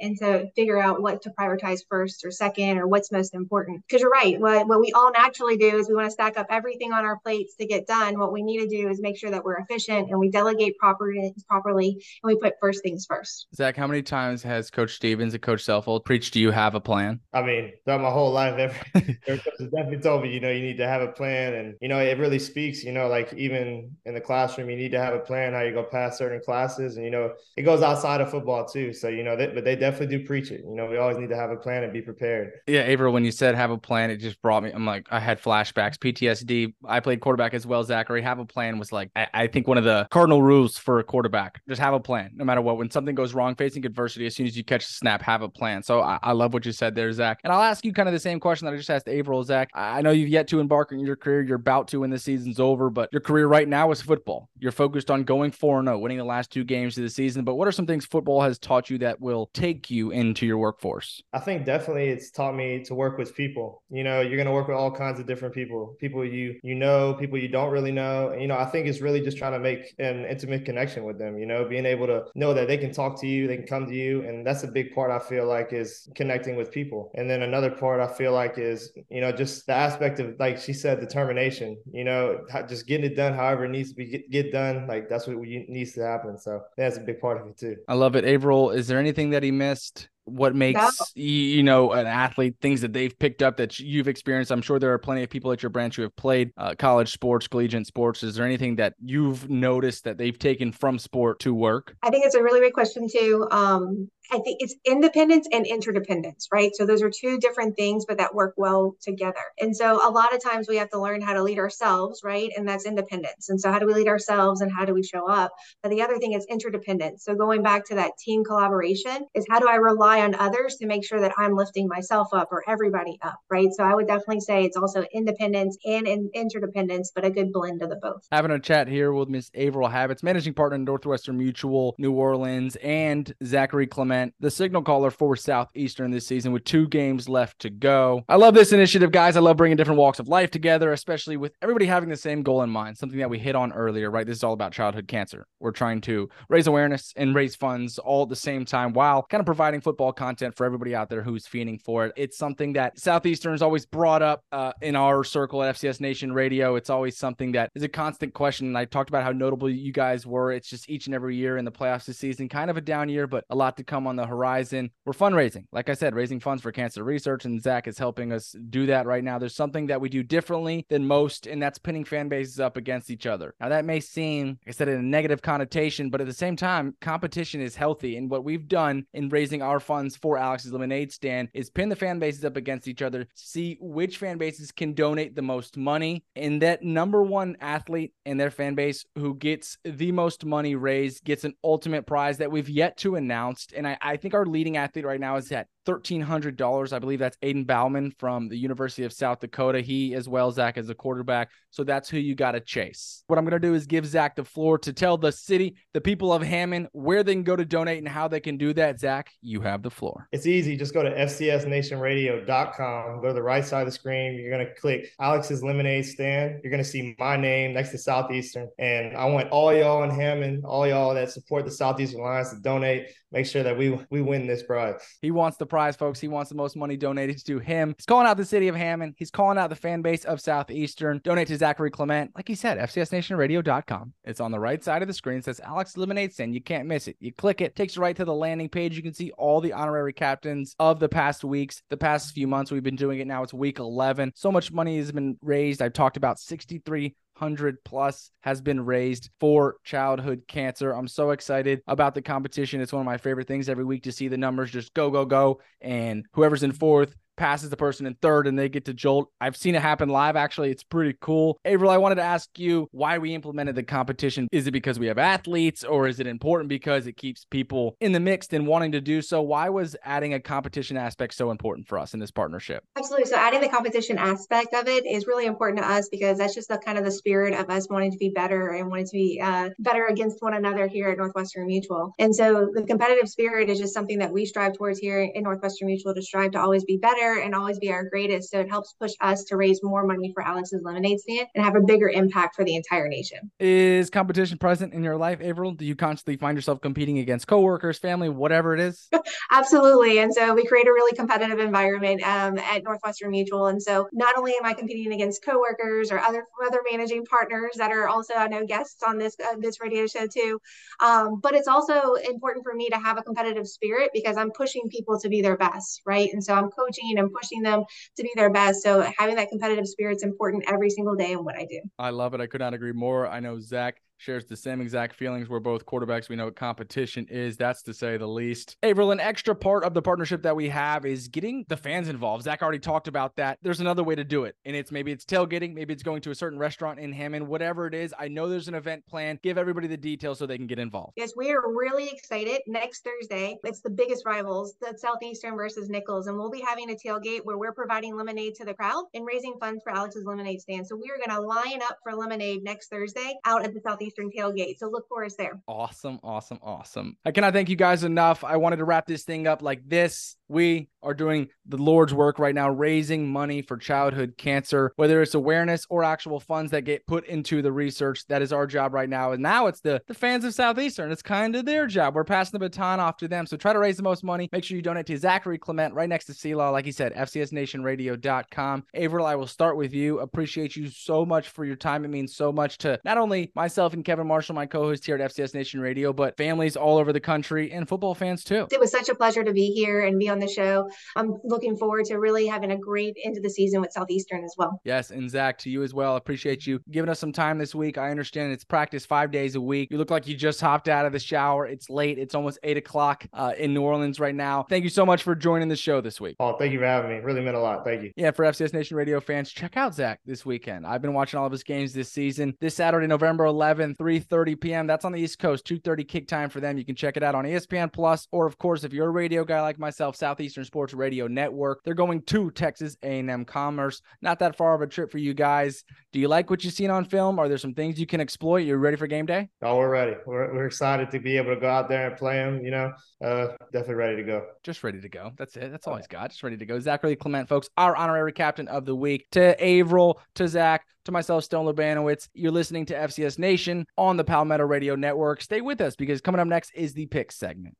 and 0.00 0.16
to 0.20 0.50
figure 0.56 0.80
out 0.80 1.02
what 1.02 1.20
to 1.22 1.30
prioritize 1.38 1.80
first 1.90 2.24
or 2.24 2.30
second 2.30 2.78
or 2.78 2.86
what's 2.86 3.12
most 3.12 3.34
important. 3.34 3.82
Because 3.86 4.00
you're 4.00 4.10
right. 4.10 4.40
What, 4.40 4.66
what 4.66 4.80
we 4.80 4.92
all 4.92 5.12
naturally 5.12 5.56
do 5.56 5.76
is 5.76 5.89
we 5.90 5.96
want 5.96 6.06
to 6.06 6.12
stack 6.12 6.38
up 6.38 6.46
everything 6.50 6.92
on 6.92 7.04
our 7.04 7.18
plates 7.18 7.56
to 7.56 7.66
get 7.66 7.86
done. 7.86 8.18
What 8.18 8.32
we 8.32 8.42
need 8.42 8.58
to 8.60 8.68
do 8.68 8.88
is 8.88 9.00
make 9.00 9.18
sure 9.18 9.30
that 9.30 9.44
we're 9.44 9.58
efficient 9.58 10.08
and 10.10 10.18
we 10.18 10.30
delegate 10.30 10.78
properly, 10.78 11.34
properly 11.48 12.00
and 12.22 12.32
we 12.32 12.36
put 12.36 12.54
first 12.60 12.82
things 12.82 13.06
first. 13.06 13.48
Zach, 13.54 13.76
how 13.76 13.86
many 13.86 14.02
times 14.02 14.42
has 14.44 14.70
Coach 14.70 14.94
Stevens 14.94 15.34
and 15.34 15.42
Coach 15.42 15.64
Scelfo 15.64 16.02
preached, 16.04 16.32
do 16.32 16.40
you 16.40 16.52
have 16.52 16.74
a 16.74 16.80
plan? 16.80 17.20
I 17.32 17.42
mean, 17.42 17.72
throughout 17.84 18.00
my 18.00 18.10
whole 18.10 18.30
life, 18.30 18.54
every, 18.56 18.78
every 19.26 19.38
coach 19.38 19.54
has 19.58 19.68
definitely 19.68 19.98
told 19.98 20.22
me, 20.22 20.32
you 20.32 20.40
know, 20.40 20.50
you 20.50 20.62
need 20.62 20.76
to 20.76 20.86
have 20.86 21.02
a 21.02 21.08
plan. 21.08 21.54
And, 21.54 21.74
you 21.80 21.88
know, 21.88 21.98
it 21.98 22.18
really 22.18 22.38
speaks, 22.38 22.84
you 22.84 22.92
know, 22.92 23.08
like 23.08 23.32
even 23.34 23.90
in 24.04 24.14
the 24.14 24.20
classroom, 24.20 24.70
you 24.70 24.76
need 24.76 24.92
to 24.92 25.00
have 25.00 25.14
a 25.14 25.18
plan 25.18 25.52
how 25.52 25.62
you 25.62 25.72
go 25.72 25.82
past 25.82 26.18
certain 26.18 26.40
classes. 26.40 26.96
And, 26.96 27.04
you 27.04 27.10
know, 27.10 27.32
it 27.56 27.62
goes 27.62 27.82
outside 27.82 28.20
of 28.20 28.30
football 28.30 28.66
too. 28.66 28.92
So, 28.92 29.08
you 29.08 29.24
know, 29.24 29.36
they, 29.36 29.48
but 29.48 29.64
they 29.64 29.74
definitely 29.74 30.18
do 30.18 30.24
preach 30.24 30.52
it. 30.52 30.60
You 30.60 30.74
know, 30.76 30.86
we 30.86 30.98
always 30.98 31.18
need 31.18 31.30
to 31.30 31.36
have 31.36 31.50
a 31.50 31.56
plan 31.56 31.82
and 31.82 31.92
be 31.92 32.02
prepared. 32.02 32.52
Yeah, 32.66 32.80
Avril, 32.80 33.12
when 33.12 33.24
you 33.24 33.32
said 33.32 33.54
have 33.54 33.70
a 33.70 33.78
plan, 33.78 34.10
it 34.10 34.18
just 34.18 34.40
brought 34.40 34.62
me. 34.62 34.70
I'm 34.70 34.86
like, 34.86 35.08
I 35.10 35.18
had 35.18 35.42
flashbacks, 35.42 35.79
PTSD. 35.80 36.74
I 36.86 37.00
played 37.00 37.20
quarterback 37.20 37.54
as 37.54 37.66
well. 37.66 37.82
Zachary, 37.84 38.22
have 38.22 38.38
a 38.38 38.44
plan 38.44 38.78
was 38.78 38.92
like, 38.92 39.10
I, 39.16 39.26
I 39.32 39.46
think 39.46 39.66
one 39.66 39.78
of 39.78 39.84
the 39.84 40.06
cardinal 40.10 40.42
rules 40.42 40.78
for 40.78 40.98
a 40.98 41.04
quarterback: 41.04 41.60
just 41.68 41.80
have 41.80 41.94
a 41.94 42.00
plan, 42.00 42.30
no 42.34 42.44
matter 42.44 42.60
what. 42.60 42.76
When 42.76 42.90
something 42.90 43.14
goes 43.14 43.34
wrong, 43.34 43.54
facing 43.54 43.84
adversity, 43.86 44.26
as 44.26 44.34
soon 44.34 44.46
as 44.46 44.56
you 44.56 44.64
catch 44.64 44.86
the 44.86 44.92
snap, 44.92 45.22
have 45.22 45.42
a 45.42 45.48
plan. 45.48 45.82
So 45.82 46.00
I, 46.00 46.18
I 46.22 46.32
love 46.32 46.52
what 46.52 46.66
you 46.66 46.72
said 46.72 46.94
there, 46.94 47.12
Zach. 47.12 47.40
And 47.44 47.52
I'll 47.52 47.62
ask 47.62 47.84
you 47.84 47.92
kind 47.92 48.08
of 48.08 48.12
the 48.12 48.20
same 48.20 48.40
question 48.40 48.66
that 48.66 48.74
I 48.74 48.76
just 48.76 48.90
asked 48.90 49.08
Avril, 49.08 49.42
Zach. 49.44 49.70
I 49.74 50.02
know 50.02 50.10
you've 50.10 50.28
yet 50.28 50.48
to 50.48 50.60
embark 50.60 50.92
on 50.92 51.00
your 51.00 51.16
career. 51.16 51.42
You're 51.42 51.56
about 51.56 51.88
to 51.88 52.00
when 52.00 52.10
the 52.10 52.18
season's 52.18 52.60
over, 52.60 52.90
but 52.90 53.08
your 53.12 53.20
career 53.20 53.46
right 53.46 53.68
now 53.68 53.90
is 53.90 54.02
football. 54.02 54.48
You're 54.58 54.72
focused 54.72 55.10
on 55.10 55.24
going 55.24 55.50
4 55.50 55.84
0, 55.84 55.98
winning 55.98 56.18
the 56.18 56.24
last 56.24 56.50
two 56.50 56.64
games 56.64 56.96
of 56.98 57.04
the 57.04 57.10
season. 57.10 57.44
But 57.44 57.54
what 57.54 57.68
are 57.68 57.72
some 57.72 57.86
things 57.86 58.06
football 58.06 58.42
has 58.42 58.58
taught 58.58 58.90
you 58.90 58.98
that 58.98 59.20
will 59.20 59.50
take 59.52 59.90
you 59.90 60.10
into 60.10 60.46
your 60.46 60.58
workforce? 60.58 61.22
I 61.32 61.38
think 61.38 61.64
definitely 61.64 62.08
it's 62.08 62.30
taught 62.30 62.54
me 62.54 62.84
to 62.84 62.94
work 62.94 63.18
with 63.18 63.34
people. 63.34 63.82
You 63.90 64.04
know, 64.04 64.20
you're 64.20 64.36
going 64.36 64.46
to 64.46 64.52
work 64.52 64.68
with 64.68 64.76
all 64.76 64.90
kinds 64.90 65.20
of 65.20 65.26
different 65.26 65.54
people, 65.54 65.69
people 65.98 66.24
you 66.24 66.58
you 66.62 66.74
know, 66.74 67.14
people 67.14 67.38
you 67.38 67.48
don't 67.48 67.70
really 67.70 67.92
know. 67.92 68.32
You 68.32 68.46
know, 68.46 68.56
I 68.56 68.66
think 68.66 68.86
it's 68.86 69.00
really 69.00 69.20
just 69.20 69.36
trying 69.36 69.52
to 69.52 69.58
make 69.58 69.94
an 69.98 70.24
intimate 70.24 70.64
connection 70.64 71.04
with 71.04 71.18
them. 71.18 71.38
You 71.38 71.46
know, 71.46 71.64
being 71.64 71.86
able 71.86 72.06
to 72.06 72.24
know 72.34 72.54
that 72.54 72.68
they 72.68 72.78
can 72.78 72.92
talk 72.92 73.20
to 73.20 73.26
you, 73.26 73.46
they 73.46 73.56
can 73.56 73.66
come 73.66 73.86
to 73.86 73.94
you, 73.94 74.22
and 74.22 74.46
that's 74.46 74.62
a 74.64 74.68
big 74.68 74.94
part. 74.94 75.10
I 75.10 75.18
feel 75.18 75.46
like 75.46 75.72
is 75.72 76.08
connecting 76.14 76.56
with 76.56 76.70
people. 76.70 77.10
And 77.14 77.28
then 77.28 77.42
another 77.42 77.70
part 77.70 78.00
I 78.00 78.12
feel 78.12 78.32
like 78.32 78.58
is 78.58 78.92
you 79.08 79.20
know 79.20 79.32
just 79.32 79.66
the 79.66 79.74
aspect 79.74 80.20
of 80.20 80.36
like 80.38 80.58
she 80.58 80.72
said, 80.72 81.00
determination. 81.00 81.78
You 81.92 82.04
know, 82.04 82.40
just 82.68 82.86
getting 82.86 83.06
it 83.06 83.16
done 83.16 83.34
however 83.34 83.64
it 83.64 83.70
needs 83.70 83.90
to 83.90 83.94
be 83.96 84.24
get 84.30 84.52
done. 84.52 84.86
Like 84.86 85.08
that's 85.08 85.26
what 85.26 85.36
needs 85.38 85.92
to 85.92 86.02
happen. 86.02 86.38
So 86.38 86.62
that's 86.76 86.96
a 86.96 87.00
big 87.00 87.20
part 87.20 87.40
of 87.40 87.46
it 87.48 87.58
too. 87.58 87.76
I 87.88 87.94
love 87.94 88.16
it, 88.16 88.24
April, 88.24 88.70
Is 88.70 88.86
there 88.86 88.98
anything 88.98 89.30
that 89.30 89.42
he 89.42 89.50
missed? 89.50 90.08
What 90.30 90.54
makes 90.54 90.80
no. 90.80 91.22
you 91.22 91.62
know 91.62 91.92
an 91.92 92.06
athlete 92.06 92.56
things 92.60 92.80
that 92.80 92.92
they've 92.92 93.16
picked 93.18 93.42
up 93.42 93.56
that 93.56 93.78
you've 93.78 94.08
experienced. 94.08 94.50
I'm 94.50 94.62
sure 94.62 94.78
there 94.78 94.92
are 94.92 94.98
plenty 94.98 95.22
of 95.22 95.30
people 95.30 95.52
at 95.52 95.62
your 95.62 95.70
branch 95.70 95.96
who 95.96 96.02
have 96.02 96.16
played 96.16 96.52
uh, 96.56 96.74
college 96.78 97.12
sports 97.12 97.48
collegiate 97.48 97.86
sports. 97.86 98.22
Is 98.22 98.34
there 98.34 98.46
anything 98.46 98.76
that 98.76 98.94
you've 99.04 99.48
noticed 99.48 100.04
that 100.04 100.18
they've 100.18 100.38
taken 100.38 100.72
from 100.72 100.98
sport 100.98 101.40
to 101.40 101.54
work? 101.54 101.96
I 102.02 102.10
think 102.10 102.24
it's 102.24 102.34
a 102.34 102.42
really 102.42 102.60
great 102.60 102.74
question 102.74 103.08
too. 103.08 103.46
Um, 103.50 104.10
I 104.32 104.38
think 104.38 104.58
it's 104.60 104.74
independence 104.84 105.48
and 105.52 105.66
interdependence, 105.66 106.48
right? 106.52 106.70
So 106.74 106.86
those 106.86 107.02
are 107.02 107.10
two 107.10 107.38
different 107.38 107.76
things, 107.76 108.04
but 108.06 108.18
that 108.18 108.34
work 108.34 108.54
well 108.56 108.94
together. 109.00 109.42
And 109.60 109.76
so 109.76 110.06
a 110.06 110.10
lot 110.10 110.34
of 110.34 110.42
times 110.42 110.68
we 110.68 110.76
have 110.76 110.90
to 110.90 111.00
learn 111.00 111.20
how 111.20 111.32
to 111.32 111.42
lead 111.42 111.58
ourselves, 111.58 112.20
right? 112.22 112.50
And 112.56 112.68
that's 112.68 112.86
independence. 112.86 113.48
And 113.48 113.60
so 113.60 113.72
how 113.72 113.78
do 113.78 113.86
we 113.86 113.94
lead 113.94 114.08
ourselves 114.08 114.60
and 114.60 114.70
how 114.70 114.84
do 114.84 114.94
we 114.94 115.02
show 115.02 115.28
up? 115.28 115.52
But 115.82 115.90
the 115.90 116.02
other 116.02 116.18
thing 116.18 116.34
is 116.34 116.46
interdependence. 116.48 117.24
So 117.24 117.34
going 117.34 117.62
back 117.62 117.84
to 117.86 117.96
that 117.96 118.12
team 118.18 118.44
collaboration 118.44 119.26
is 119.34 119.44
how 119.50 119.58
do 119.58 119.68
I 119.68 119.76
rely 119.76 120.20
on 120.20 120.34
others 120.34 120.76
to 120.76 120.86
make 120.86 121.04
sure 121.04 121.20
that 121.20 121.32
I'm 121.36 121.54
lifting 121.54 121.88
myself 121.88 122.28
up 122.32 122.48
or 122.52 122.62
everybody 122.68 123.18
up, 123.22 123.40
right? 123.50 123.68
So 123.72 123.84
I 123.84 123.94
would 123.94 124.06
definitely 124.06 124.40
say 124.40 124.64
it's 124.64 124.76
also 124.76 125.04
independence 125.12 125.76
and 125.84 126.06
interdependence, 126.34 127.10
but 127.14 127.24
a 127.24 127.30
good 127.30 127.52
blend 127.52 127.82
of 127.82 127.90
the 127.90 127.96
both. 127.96 128.26
Having 128.30 128.52
a 128.52 128.60
chat 128.60 128.86
here 128.86 129.12
with 129.12 129.28
Miss 129.28 129.50
Avril 129.54 129.88
Habetz, 129.88 130.22
managing 130.22 130.54
partner 130.54 130.76
in 130.76 130.84
Northwestern 130.84 131.36
Mutual, 131.36 131.94
New 131.98 132.12
Orleans, 132.12 132.76
and 132.76 133.34
Zachary 133.44 133.86
Clement 133.86 134.19
the 134.40 134.50
signal 134.50 134.82
caller 134.82 135.10
for 135.10 135.36
Southeastern 135.36 136.10
this 136.10 136.26
season 136.26 136.52
with 136.52 136.64
two 136.64 136.88
games 136.88 137.28
left 137.28 137.58
to 137.60 137.70
go. 137.70 138.24
I 138.28 138.36
love 138.36 138.54
this 138.54 138.72
initiative, 138.72 139.12
guys. 139.12 139.36
I 139.36 139.40
love 139.40 139.56
bringing 139.56 139.76
different 139.76 139.98
walks 139.98 140.18
of 140.18 140.28
life 140.28 140.50
together, 140.50 140.92
especially 140.92 141.36
with 141.36 141.54
everybody 141.62 141.86
having 141.86 142.08
the 142.08 142.16
same 142.16 142.42
goal 142.42 142.62
in 142.62 142.70
mind, 142.70 142.98
something 142.98 143.18
that 143.18 143.30
we 143.30 143.38
hit 143.38 143.54
on 143.54 143.72
earlier, 143.72 144.10
right? 144.10 144.26
This 144.26 144.38
is 144.38 144.44
all 144.44 144.52
about 144.52 144.72
childhood 144.72 145.08
cancer. 145.08 145.46
We're 145.60 145.72
trying 145.72 146.00
to 146.02 146.28
raise 146.48 146.66
awareness 146.66 147.12
and 147.16 147.34
raise 147.34 147.56
funds 147.56 147.98
all 147.98 148.24
at 148.24 148.28
the 148.28 148.36
same 148.36 148.64
time 148.64 148.92
while 148.92 149.22
kind 149.22 149.40
of 149.40 149.46
providing 149.46 149.80
football 149.80 150.12
content 150.12 150.56
for 150.56 150.66
everybody 150.66 150.94
out 150.94 151.08
there 151.10 151.22
who's 151.22 151.46
fiending 151.46 151.80
for 151.80 152.06
it. 152.06 152.12
It's 152.16 152.38
something 152.38 152.72
that 152.74 152.98
Southeastern 152.98 153.52
has 153.52 153.62
always 153.62 153.86
brought 153.86 154.22
up 154.22 154.42
uh, 154.52 154.72
in 154.82 154.96
our 154.96 155.24
circle 155.24 155.62
at 155.62 155.74
FCS 155.74 156.00
Nation 156.00 156.32
Radio. 156.32 156.76
It's 156.76 156.90
always 156.90 157.16
something 157.16 157.52
that 157.52 157.70
is 157.74 157.82
a 157.82 157.88
constant 157.88 158.34
question. 158.34 158.66
And 158.66 158.78
I 158.78 158.84
talked 158.84 159.10
about 159.10 159.22
how 159.22 159.32
notable 159.32 159.70
you 159.70 159.92
guys 159.92 160.26
were. 160.26 160.52
It's 160.52 160.68
just 160.68 160.88
each 160.88 161.06
and 161.06 161.14
every 161.14 161.36
year 161.36 161.56
in 161.56 161.64
the 161.64 161.72
playoffs 161.72 162.06
this 162.06 162.18
season, 162.18 162.48
kind 162.48 162.70
of 162.70 162.76
a 162.76 162.80
down 162.80 163.08
year, 163.08 163.26
but 163.26 163.44
a 163.50 163.56
lot 163.56 163.76
to 163.76 163.84
come 163.84 164.06
on 164.06 164.09
the 164.16 164.26
horizon. 164.26 164.90
We're 165.04 165.12
fundraising, 165.12 165.66
like 165.72 165.88
I 165.88 165.94
said, 165.94 166.14
raising 166.14 166.40
funds 166.40 166.62
for 166.62 166.72
cancer 166.72 167.04
research, 167.04 167.44
and 167.44 167.62
Zach 167.62 167.88
is 167.88 167.98
helping 167.98 168.32
us 168.32 168.54
do 168.70 168.86
that 168.86 169.06
right 169.06 169.24
now. 169.24 169.38
There's 169.38 169.54
something 169.54 169.86
that 169.86 170.00
we 170.00 170.08
do 170.08 170.22
differently 170.22 170.86
than 170.88 171.06
most, 171.06 171.46
and 171.46 171.62
that's 171.62 171.78
pinning 171.78 172.04
fan 172.04 172.28
bases 172.28 172.60
up 172.60 172.76
against 172.76 173.10
each 173.10 173.26
other. 173.26 173.54
Now, 173.60 173.68
that 173.68 173.84
may 173.84 174.00
seem, 174.00 174.58
like 174.66 174.68
I 174.68 174.70
said, 174.72 174.88
in 174.88 174.98
a 174.98 175.02
negative 175.02 175.42
connotation, 175.42 176.10
but 176.10 176.20
at 176.20 176.26
the 176.26 176.32
same 176.32 176.56
time, 176.56 176.94
competition 177.00 177.60
is 177.60 177.76
healthy. 177.76 178.16
And 178.16 178.30
what 178.30 178.44
we've 178.44 178.68
done 178.68 179.06
in 179.12 179.28
raising 179.28 179.62
our 179.62 179.80
funds 179.80 180.16
for 180.16 180.38
Alex's 180.38 180.72
Lemonade 180.72 181.12
Stand 181.12 181.48
is 181.54 181.70
pin 181.70 181.88
the 181.88 181.96
fan 181.96 182.18
bases 182.18 182.44
up 182.44 182.56
against 182.56 182.88
each 182.88 183.02
other, 183.02 183.26
see 183.34 183.78
which 183.80 184.18
fan 184.18 184.38
bases 184.38 184.72
can 184.72 184.94
donate 184.94 185.34
the 185.34 185.42
most 185.42 185.76
money, 185.76 186.24
and 186.36 186.62
that 186.62 186.82
number 186.82 187.22
one 187.22 187.56
athlete 187.60 188.12
in 188.24 188.36
their 188.36 188.50
fan 188.50 188.74
base 188.74 189.04
who 189.16 189.34
gets 189.34 189.78
the 189.84 190.12
most 190.12 190.44
money 190.44 190.74
raised 190.74 191.24
gets 191.24 191.44
an 191.44 191.54
ultimate 191.64 192.06
prize 192.06 192.38
that 192.38 192.50
we've 192.50 192.68
yet 192.68 192.96
to 192.98 193.16
announce. 193.16 193.66
And 193.74 193.86
I, 193.86 193.98
I 194.00 194.16
think 194.16 194.34
our 194.34 194.46
leading 194.46 194.76
athlete 194.76 195.04
right 195.04 195.20
now 195.20 195.36
is 195.36 195.50
at 195.52 195.68
$1,300. 195.86 196.92
I 196.92 196.98
believe 196.98 197.18
that's 197.18 197.36
Aidan 197.42 197.64
Bouman 197.64 198.12
from 198.18 198.48
the 198.48 198.56
University 198.56 199.04
of 199.04 199.12
South 199.12 199.40
Dakota. 199.40 199.80
He, 199.80 200.14
as 200.14 200.28
well, 200.28 200.52
Zach, 200.52 200.78
as 200.78 200.88
a 200.88 200.94
quarterback. 200.94 201.50
So 201.70 201.84
that's 201.84 202.08
who 202.08 202.18
you 202.18 202.34
got 202.34 202.52
to 202.52 202.60
chase. 202.60 203.22
What 203.28 203.38
I'm 203.38 203.44
going 203.44 203.60
to 203.60 203.66
do 203.66 203.74
is 203.74 203.86
give 203.86 204.06
Zach 204.06 204.36
the 204.36 204.44
floor 204.44 204.78
to 204.78 204.92
tell 204.92 205.16
the 205.16 205.32
city, 205.32 205.76
the 205.94 206.00
people 206.00 206.32
of 206.32 206.42
Hammond, 206.42 206.88
where 206.92 207.22
they 207.22 207.32
can 207.32 207.44
go 207.44 207.56
to 207.56 207.64
donate 207.64 207.98
and 207.98 208.08
how 208.08 208.28
they 208.28 208.40
can 208.40 208.56
do 208.56 208.72
that. 208.74 208.98
Zach, 208.98 209.30
you 209.40 209.60
have 209.60 209.82
the 209.82 209.90
floor. 209.90 210.28
It's 210.32 210.46
easy. 210.46 210.76
Just 210.76 210.94
go 210.94 211.02
to 211.02 211.10
fcsnationradio.com. 211.10 213.20
Go 213.20 213.28
to 213.28 213.34
the 213.34 213.42
right 213.42 213.64
side 213.64 213.82
of 213.82 213.86
the 213.86 213.92
screen. 213.92 214.34
You're 214.34 214.50
going 214.50 214.66
to 214.66 214.74
click 214.74 215.12
Alex's 215.20 215.62
Lemonade 215.62 216.06
Stand. 216.06 216.60
You're 216.62 216.70
going 216.70 216.82
to 216.82 216.88
see 216.88 217.14
my 217.18 217.36
name 217.36 217.72
next 217.72 217.90
to 217.90 217.98
Southeastern. 217.98 218.68
And 218.78 219.16
I 219.16 219.24
want 219.26 219.50
all 219.50 219.72
y'all 219.72 220.02
in 220.02 220.10
Hammond, 220.10 220.64
all 220.64 220.86
y'all 220.86 221.14
that 221.14 221.30
support 221.30 221.64
the 221.64 221.70
Southeastern 221.70 222.20
Lions 222.20 222.50
to 222.50 222.60
donate. 222.60 223.10
Make 223.32 223.46
sure 223.46 223.62
that 223.62 223.78
we 223.78 223.96
we 224.10 224.22
win 224.22 224.48
this 224.48 224.64
prize. 224.64 225.00
He 225.22 225.30
wants 225.30 225.56
the 225.56 225.66
prize, 225.70 225.96
folks. 225.96 226.20
He 226.20 226.28
wants 226.28 226.50
the 226.50 226.56
most 226.56 226.76
money 226.76 226.96
donated 226.96 227.44
to 227.46 227.58
him. 227.58 227.94
He's 227.96 228.04
calling 228.04 228.26
out 228.26 228.36
the 228.36 228.44
city 228.44 228.68
of 228.68 228.76
Hammond. 228.76 229.14
He's 229.16 229.30
calling 229.30 229.56
out 229.56 229.70
the 229.70 229.76
fan 229.76 230.02
base 230.02 230.24
of 230.24 230.40
Southeastern. 230.40 231.20
Donate 231.24 231.48
to 231.48 231.56
Zachary 231.56 231.90
Clement. 231.90 232.32
Like 232.34 232.48
he 232.48 232.54
said, 232.54 232.78
FCSNationRadio.com. 232.78 234.12
It's 234.24 234.40
on 234.40 234.50
the 234.50 234.58
right 234.58 234.82
side 234.82 235.02
of 235.02 235.08
the 235.08 235.14
screen. 235.14 235.38
It 235.38 235.44
says 235.44 235.60
Alex's 235.60 235.96
Lemonade 235.96 236.32
Stand. 236.32 236.54
You 236.54 236.60
can't 236.60 236.86
miss 236.88 237.08
it. 237.08 237.16
You 237.20 237.32
click 237.32 237.60
it, 237.60 237.74
takes 237.76 237.96
you 237.96 238.02
right 238.02 238.16
to 238.16 238.24
the 238.24 238.34
landing 238.34 238.68
page. 238.68 238.96
You 238.96 239.02
can 239.02 239.14
see 239.14 239.30
all 239.32 239.60
the 239.60 239.72
honorary 239.72 240.12
captains 240.12 240.74
of 240.78 241.00
the 241.00 241.08
past 241.08 241.44
weeks, 241.44 241.82
the 241.88 241.96
past 241.96 242.34
few 242.34 242.46
months. 242.46 242.70
We've 242.70 242.82
been 242.82 242.96
doing 242.96 243.20
it 243.20 243.26
now. 243.26 243.42
It's 243.42 243.54
week 243.54 243.78
11. 243.78 244.32
So 244.34 244.52
much 244.52 244.72
money 244.72 244.98
has 244.98 245.12
been 245.12 245.38
raised. 245.40 245.80
I've 245.80 245.92
talked 245.92 246.16
about 246.16 246.38
63 246.38 247.14
hundred 247.40 247.82
plus 247.84 248.30
has 248.42 248.60
been 248.60 248.84
raised 248.84 249.30
for 249.40 249.76
childhood 249.82 250.42
cancer. 250.46 250.92
I'm 250.92 251.08
so 251.08 251.30
excited 251.30 251.80
about 251.86 252.14
the 252.14 252.20
competition. 252.20 252.82
It's 252.82 252.92
one 252.92 253.00
of 253.00 253.06
my 253.06 253.16
favorite 253.16 253.48
things 253.48 253.70
every 253.70 253.84
week 253.84 254.02
to 254.02 254.12
see 254.12 254.28
the 254.28 254.36
numbers 254.36 254.70
just 254.70 254.92
go, 254.92 255.10
go, 255.10 255.24
go. 255.24 255.60
And 255.80 256.26
whoever's 256.34 256.62
in 256.62 256.72
fourth, 256.72 257.16
passes 257.40 257.70
the 257.70 257.76
person 257.76 258.04
in 258.04 258.14
third 258.16 258.46
and 258.46 258.58
they 258.58 258.68
get 258.68 258.84
to 258.84 258.92
jolt. 258.92 259.30
I've 259.40 259.56
seen 259.56 259.74
it 259.74 259.80
happen 259.80 260.10
live. 260.10 260.36
Actually, 260.36 260.70
it's 260.70 260.82
pretty 260.82 261.16
cool. 261.22 261.58
Avril, 261.64 261.90
I 261.90 261.96
wanted 261.96 262.16
to 262.16 262.22
ask 262.22 262.58
you 262.58 262.86
why 262.92 263.16
we 263.16 263.34
implemented 263.34 263.74
the 263.74 263.82
competition. 263.82 264.46
Is 264.52 264.66
it 264.66 264.72
because 264.72 264.98
we 264.98 265.06
have 265.06 265.16
athletes 265.16 265.82
or 265.82 266.06
is 266.06 266.20
it 266.20 266.26
important 266.26 266.68
because 266.68 267.06
it 267.06 267.16
keeps 267.16 267.46
people 267.46 267.96
in 267.98 268.12
the 268.12 268.20
mix 268.20 268.48
and 268.52 268.66
wanting 268.66 268.92
to 268.92 269.00
do 269.00 269.22
so? 269.22 269.40
Why 269.40 269.70
was 269.70 269.96
adding 270.04 270.34
a 270.34 270.40
competition 270.40 270.98
aspect 270.98 271.32
so 271.32 271.50
important 271.50 271.88
for 271.88 271.98
us 271.98 272.12
in 272.12 272.20
this 272.20 272.30
partnership? 272.30 272.84
Absolutely. 272.98 273.24
So 273.24 273.36
adding 273.36 273.62
the 273.62 273.70
competition 273.70 274.18
aspect 274.18 274.74
of 274.74 274.86
it 274.86 275.06
is 275.06 275.26
really 275.26 275.46
important 275.46 275.78
to 275.78 275.88
us 275.90 276.10
because 276.10 276.36
that's 276.36 276.54
just 276.54 276.68
the 276.68 276.76
kind 276.76 276.98
of 276.98 277.06
the 277.06 277.10
spirit 277.10 277.54
of 277.54 277.70
us 277.70 277.88
wanting 277.88 278.12
to 278.12 278.18
be 278.18 278.28
better 278.28 278.72
and 278.72 278.90
wanting 278.90 279.06
to 279.06 279.12
be 279.12 279.40
uh, 279.42 279.70
better 279.78 280.08
against 280.08 280.42
one 280.42 280.52
another 280.52 280.86
here 280.86 281.08
at 281.08 281.16
Northwestern 281.16 281.66
Mutual. 281.66 282.12
And 282.18 282.36
so 282.36 282.68
the 282.74 282.82
competitive 282.82 283.30
spirit 283.30 283.70
is 283.70 283.78
just 283.78 283.94
something 283.94 284.18
that 284.18 284.30
we 284.30 284.44
strive 284.44 284.74
towards 284.74 284.98
here 284.98 285.22
in 285.22 285.42
Northwestern 285.42 285.86
Mutual 285.86 286.14
to 286.14 286.20
strive 286.20 286.50
to 286.50 286.60
always 286.60 286.84
be 286.84 286.98
better 286.98 287.29
and 287.38 287.54
always 287.54 287.78
be 287.78 287.90
our 287.90 288.04
greatest. 288.04 288.50
So 288.50 288.60
it 288.60 288.68
helps 288.68 288.92
push 288.94 289.12
us 289.20 289.44
to 289.44 289.56
raise 289.56 289.82
more 289.82 290.04
money 290.04 290.32
for 290.34 290.42
Alex's 290.42 290.82
Lemonade 290.82 291.20
Stand 291.20 291.48
and 291.54 291.64
have 291.64 291.76
a 291.76 291.80
bigger 291.80 292.08
impact 292.08 292.56
for 292.56 292.64
the 292.64 292.74
entire 292.74 293.08
nation. 293.08 293.50
Is 293.58 294.10
competition 294.10 294.58
present 294.58 294.92
in 294.92 295.02
your 295.02 295.16
life, 295.16 295.40
April? 295.40 295.72
Do 295.72 295.84
you 295.84 295.94
constantly 295.94 296.36
find 296.36 296.56
yourself 296.56 296.80
competing 296.80 297.18
against 297.18 297.46
coworkers, 297.46 297.98
family, 297.98 298.28
whatever 298.28 298.74
it 298.74 298.80
is? 298.80 299.08
Absolutely. 299.50 300.18
And 300.18 300.32
so 300.32 300.54
we 300.54 300.66
create 300.66 300.86
a 300.86 300.92
really 300.92 301.16
competitive 301.16 301.58
environment 301.58 302.22
um, 302.22 302.58
at 302.58 302.82
Northwestern 302.82 303.30
Mutual. 303.30 303.68
And 303.68 303.82
so 303.82 304.08
not 304.12 304.36
only 304.36 304.54
am 304.54 304.64
I 304.64 304.74
competing 304.74 305.12
against 305.12 305.44
coworkers 305.44 306.10
or 306.10 306.18
other 306.18 306.44
other 306.66 306.80
managing 306.90 307.24
partners 307.24 307.72
that 307.76 307.90
are 307.90 308.08
also 308.08 308.34
I 308.34 308.46
know 308.48 308.66
guests 308.66 309.02
on 309.02 309.18
this 309.18 309.36
uh, 309.40 309.56
this 309.58 309.80
radio 309.80 310.06
show 310.06 310.26
too, 310.26 310.60
um, 311.00 311.40
but 311.40 311.54
it's 311.54 311.68
also 311.68 312.14
important 312.14 312.64
for 312.64 312.74
me 312.74 312.88
to 312.90 312.96
have 312.96 313.18
a 313.18 313.22
competitive 313.22 313.66
spirit 313.66 314.10
because 314.12 314.36
I'm 314.36 314.50
pushing 314.50 314.88
people 314.88 315.18
to 315.20 315.28
be 315.28 315.42
their 315.42 315.56
best, 315.56 316.02
right? 316.04 316.30
And 316.32 316.42
so 316.42 316.54
I'm 316.54 316.70
coaching 316.70 317.10
and 317.20 317.32
pushing 317.32 317.62
them 317.62 317.84
to 318.16 318.22
be 318.22 318.30
their 318.34 318.50
best. 318.50 318.82
So 318.82 319.10
having 319.18 319.36
that 319.36 319.48
competitive 319.48 319.86
spirit 319.86 320.16
is 320.16 320.22
important 320.22 320.64
every 320.66 320.90
single 320.90 321.14
day 321.14 321.32
in 321.32 321.44
what 321.44 321.56
I 321.56 321.64
do. 321.64 321.80
I 321.98 322.10
love 322.10 322.34
it. 322.34 322.40
I 322.40 322.46
could 322.46 322.60
not 322.60 322.74
agree 322.74 322.92
more. 322.92 323.26
I 323.26 323.40
know 323.40 323.60
Zach 323.60 324.00
shares 324.20 324.44
the 324.44 324.56
same 324.56 324.80
exact 324.80 325.16
feelings. 325.16 325.48
We're 325.48 325.60
both 325.60 325.86
quarterbacks. 325.86 326.28
We 326.28 326.36
know 326.36 326.44
what 326.44 326.56
competition 326.56 327.26
is. 327.30 327.56
That's 327.56 327.82
to 327.84 327.94
say 327.94 328.18
the 328.18 328.26
least. 328.26 328.76
Avril, 328.82 329.12
an 329.12 329.20
extra 329.20 329.54
part 329.54 329.82
of 329.82 329.94
the 329.94 330.02
partnership 330.02 330.42
that 330.42 330.54
we 330.54 330.68
have 330.68 331.06
is 331.06 331.28
getting 331.28 331.64
the 331.68 331.76
fans 331.76 332.08
involved. 332.08 332.44
Zach 332.44 332.60
already 332.62 332.78
talked 332.78 333.08
about 333.08 333.34
that. 333.36 333.58
There's 333.62 333.80
another 333.80 334.04
way 334.04 334.14
to 334.14 334.24
do 334.24 334.44
it. 334.44 334.56
And 334.66 334.76
it's 334.76 334.92
maybe 334.92 335.10
it's 335.10 335.24
tailgating, 335.24 335.72
maybe 335.72 335.94
it's 335.94 336.02
going 336.02 336.20
to 336.22 336.30
a 336.30 336.34
certain 336.34 336.58
restaurant 336.58 336.98
in 336.98 337.12
Hammond, 337.12 337.48
whatever 337.48 337.86
it 337.86 337.94
is. 337.94 338.12
I 338.18 338.28
know 338.28 338.48
there's 338.48 338.68
an 338.68 338.74
event 338.74 339.06
plan. 339.06 339.38
Give 339.42 339.56
everybody 339.56 339.86
the 339.86 339.96
details 339.96 340.38
so 340.38 340.46
they 340.46 340.58
can 340.58 340.66
get 340.66 340.78
involved. 340.78 341.14
Yes, 341.16 341.32
we 341.34 341.50
are 341.50 341.62
really 341.66 342.08
excited. 342.10 342.60
Next 342.66 343.02
Thursday, 343.02 343.56
it's 343.64 343.80
the 343.80 343.90
biggest 343.90 344.26
rivals, 344.26 344.74
the 344.82 344.96
Southeastern 344.98 345.56
versus 345.56 345.88
Nichols. 345.88 346.26
And 346.26 346.36
we'll 346.36 346.50
be 346.50 346.60
having 346.60 346.90
a 346.90 346.94
tailgate 346.94 347.40
where 347.44 347.56
we're 347.56 347.72
providing 347.72 348.16
lemonade 348.16 348.54
to 348.56 348.66
the 348.66 348.74
crowd 348.74 349.04
and 349.14 349.24
raising 349.24 349.54
funds 349.58 349.82
for 349.82 349.92
Alex's 349.92 350.26
Lemonade 350.26 350.60
Stand. 350.60 350.86
So 350.86 350.96
we 350.96 351.10
are 351.10 351.16
going 351.16 351.34
to 351.34 351.40
line 351.40 351.80
up 351.82 351.96
for 352.02 352.14
lemonade 352.14 352.62
next 352.62 352.88
Thursday 352.90 353.34
out 353.46 353.64
at 353.64 353.72
the 353.72 353.80
Southeastern 354.10 354.30
tailgate. 354.30 354.78
So 354.78 354.88
look 354.88 355.08
for 355.08 355.24
us 355.24 355.36
there. 355.36 355.60
Awesome, 355.66 356.20
awesome, 356.22 356.58
awesome. 356.62 357.16
I 357.24 357.32
cannot 357.32 357.52
thank 357.52 357.68
you 357.68 357.76
guys 357.76 358.04
enough. 358.04 358.44
I 358.44 358.56
wanted 358.56 358.76
to 358.76 358.84
wrap 358.84 359.06
this 359.06 359.24
thing 359.24 359.46
up 359.46 359.62
like 359.62 359.88
this. 359.88 360.36
We 360.50 360.88
are 361.02 361.14
doing 361.14 361.48
the 361.64 361.76
Lord's 361.76 362.12
work 362.12 362.38
right 362.38 362.54
now, 362.54 362.68
raising 362.68 363.30
money 363.30 363.62
for 363.62 363.76
childhood 363.76 364.34
cancer, 364.36 364.92
whether 364.96 365.22
it's 365.22 365.34
awareness 365.34 365.86
or 365.88 366.02
actual 366.02 366.40
funds 366.40 366.72
that 366.72 366.82
get 366.82 367.06
put 367.06 367.24
into 367.26 367.62
the 367.62 367.70
research. 367.72 368.26
That 368.26 368.42
is 368.42 368.52
our 368.52 368.66
job 368.66 368.92
right 368.92 369.08
now. 369.08 369.30
And 369.32 369.42
now 369.42 369.66
it's 369.66 369.80
the, 369.80 370.02
the 370.08 370.14
fans 370.14 370.44
of 370.44 370.52
Southeastern. 370.52 371.12
It's 371.12 371.22
kind 371.22 371.54
of 371.54 371.64
their 371.64 371.86
job. 371.86 372.16
We're 372.16 372.24
passing 372.24 372.58
the 372.58 372.68
baton 372.68 372.98
off 372.98 373.16
to 373.18 373.28
them. 373.28 373.46
So 373.46 373.56
try 373.56 373.72
to 373.72 373.78
raise 373.78 373.96
the 373.96 374.02
most 374.02 374.24
money. 374.24 374.48
Make 374.50 374.64
sure 374.64 374.76
you 374.76 374.82
donate 374.82 375.06
to 375.06 375.16
Zachary 375.16 375.58
Clement 375.58 375.94
right 375.94 376.08
next 376.08 376.24
to 376.26 376.34
SELA. 376.34 376.72
Like 376.72 376.84
he 376.84 376.92
said, 376.92 377.14
FCSNationRadio.com. 377.14 378.84
Avril, 378.94 379.26
I 379.26 379.36
will 379.36 379.46
start 379.46 379.76
with 379.76 379.94
you. 379.94 380.18
Appreciate 380.18 380.74
you 380.74 380.88
so 380.88 381.24
much 381.24 381.48
for 381.48 381.64
your 381.64 381.76
time. 381.76 382.04
It 382.04 382.08
means 382.08 382.34
so 382.34 382.50
much 382.50 382.78
to 382.78 382.98
not 383.04 383.18
only 383.18 383.52
myself 383.54 383.94
and 383.94 384.04
Kevin 384.04 384.26
Marshall, 384.26 384.56
my 384.56 384.66
co 384.66 384.82
host 384.82 385.06
here 385.06 385.16
at 385.16 385.30
FCS 385.30 385.54
Nation 385.54 385.80
Radio, 385.80 386.12
but 386.12 386.36
families 386.36 386.76
all 386.76 386.98
over 386.98 387.12
the 387.12 387.20
country 387.20 387.70
and 387.70 387.88
football 387.88 388.14
fans 388.14 388.42
too. 388.42 388.66
It 388.72 388.80
was 388.80 388.90
such 388.90 389.08
a 389.08 389.14
pleasure 389.14 389.44
to 389.44 389.52
be 389.52 389.70
here 389.70 390.04
and 390.04 390.18
be 390.18 390.28
on 390.28 390.39
the 390.40 390.48
show. 390.48 390.88
I'm 391.16 391.34
looking 391.44 391.76
forward 391.76 392.06
to 392.06 392.16
really 392.16 392.46
having 392.46 392.72
a 392.72 392.78
great 392.78 393.16
end 393.24 393.36
of 393.36 393.42
the 393.42 393.50
season 393.50 393.80
with 393.80 393.92
Southeastern 393.92 394.44
as 394.44 394.54
well. 394.56 394.80
Yes, 394.84 395.10
and 395.10 395.30
Zach, 395.30 395.58
to 395.58 395.70
you 395.70 395.82
as 395.82 395.94
well. 395.94 396.16
Appreciate 396.16 396.66
you 396.66 396.80
giving 396.90 397.10
us 397.10 397.18
some 397.18 397.32
time 397.32 397.58
this 397.58 397.74
week. 397.74 397.98
I 397.98 398.10
understand 398.10 398.52
it's 398.52 398.64
practice 398.64 399.06
five 399.06 399.30
days 399.30 399.54
a 399.54 399.60
week. 399.60 399.90
You 399.90 399.98
look 399.98 400.10
like 400.10 400.26
you 400.26 400.36
just 400.36 400.60
hopped 400.60 400.88
out 400.88 401.06
of 401.06 401.12
the 401.12 401.18
shower. 401.18 401.66
It's 401.66 401.90
late. 401.90 402.18
It's 402.18 402.34
almost 402.34 402.58
eight 402.62 402.76
o'clock 402.76 403.26
uh, 403.32 403.52
in 403.58 403.74
New 403.74 403.82
Orleans 403.82 404.20
right 404.20 404.34
now. 404.34 404.66
Thank 404.68 404.84
you 404.84 404.90
so 404.90 405.06
much 405.06 405.22
for 405.22 405.34
joining 405.34 405.68
the 405.68 405.76
show 405.76 406.00
this 406.00 406.20
week. 406.20 406.36
Oh, 406.40 406.56
thank 406.56 406.72
you 406.72 406.78
for 406.78 406.86
having 406.86 407.10
me. 407.10 407.18
Really 407.18 407.40
meant 407.42 407.56
a 407.56 407.60
lot. 407.60 407.84
Thank 407.84 408.02
you. 408.02 408.12
Yeah, 408.16 408.30
for 408.30 408.44
FCS 408.44 408.72
Nation 408.72 408.96
Radio 408.96 409.20
fans, 409.20 409.50
check 409.50 409.76
out 409.76 409.94
Zach 409.94 410.20
this 410.24 410.44
weekend. 410.46 410.86
I've 410.86 411.02
been 411.02 411.14
watching 411.14 411.38
all 411.38 411.46
of 411.46 411.52
his 411.52 411.62
games 411.62 411.92
this 411.92 412.10
season. 412.10 412.54
This 412.60 412.74
Saturday, 412.74 413.06
November 413.06 413.44
11th, 413.44 413.96
3:30 413.96 414.60
p.m. 414.60 414.86
That's 414.86 415.04
on 415.04 415.12
the 415.12 415.20
East 415.20 415.38
Coast. 415.38 415.66
2:30 415.66 416.08
kick 416.08 416.28
time 416.28 416.48
for 416.48 416.60
them. 416.60 416.78
You 416.78 416.84
can 416.84 416.94
check 416.94 417.16
it 417.16 417.22
out 417.22 417.34
on 417.34 417.44
ESPN 417.44 417.92
Plus, 417.92 418.26
or 418.32 418.46
of 418.46 418.58
course, 418.58 418.84
if 418.84 418.92
you're 418.92 419.08
a 419.08 419.10
radio 419.10 419.44
guy 419.44 419.60
like 419.60 419.78
myself, 419.78 420.16
Southeastern 420.30 420.64
Sports 420.64 420.94
Radio 420.94 421.26
Network. 421.26 421.82
They're 421.82 421.92
going 421.92 422.22
to 422.22 422.52
Texas 422.52 422.96
A&M 423.02 423.44
Commerce. 423.44 424.00
Not 424.22 424.38
that 424.38 424.56
far 424.56 424.76
of 424.76 424.80
a 424.80 424.86
trip 424.86 425.10
for 425.10 425.18
you 425.18 425.34
guys. 425.34 425.82
Do 426.12 426.20
you 426.20 426.28
like 426.28 426.50
what 426.50 426.62
you've 426.62 426.72
seen 426.72 426.88
on 426.88 427.04
film? 427.04 427.40
Are 427.40 427.48
there 427.48 427.58
some 427.58 427.74
things 427.74 427.98
you 427.98 428.06
can 428.06 428.20
exploit? 428.20 428.58
You 428.58 428.76
ready 428.76 428.96
for 428.96 429.08
game 429.08 429.26
day? 429.26 429.48
Oh, 429.60 429.76
we're 429.76 429.90
ready. 429.90 430.14
We're, 430.24 430.54
we're 430.54 430.66
excited 430.66 431.10
to 431.10 431.18
be 431.18 431.36
able 431.36 431.52
to 431.52 431.60
go 431.60 431.68
out 431.68 431.88
there 431.88 432.06
and 432.10 432.16
play 432.16 432.36
them. 432.36 432.64
You 432.64 432.70
know, 432.70 432.92
uh, 433.24 433.48
definitely 433.72 433.96
ready 433.96 434.16
to 434.18 434.22
go. 434.22 434.46
Just 434.62 434.84
ready 434.84 435.00
to 435.00 435.08
go. 435.08 435.32
That's 435.36 435.56
it. 435.56 435.72
That's 435.72 435.88
all 435.88 435.96
he's 435.96 436.06
got. 436.06 436.30
Just 436.30 436.44
ready 436.44 436.56
to 436.56 436.64
go. 436.64 436.78
Zachary 436.78 437.16
Clement, 437.16 437.48
folks, 437.48 437.68
our 437.76 437.96
honorary 437.96 438.32
captain 438.32 438.68
of 438.68 438.84
the 438.84 438.94
week. 438.94 439.26
To 439.32 439.60
Avril, 439.60 440.20
to 440.36 440.46
Zach, 440.46 440.86
to 441.06 441.12
myself, 441.12 441.42
Stone 441.42 441.66
Labanowitz. 441.66 442.28
You're 442.34 442.52
listening 442.52 442.86
to 442.86 442.94
FCS 442.94 443.36
Nation 443.36 443.84
on 443.98 444.16
the 444.16 444.22
Palmetto 444.22 444.64
Radio 444.64 444.94
Network. 444.94 445.42
Stay 445.42 445.60
with 445.60 445.80
us 445.80 445.96
because 445.96 446.20
coming 446.20 446.40
up 446.40 446.46
next 446.46 446.70
is 446.76 446.94
the 446.94 447.06
pick 447.06 447.32
segment. 447.32 447.74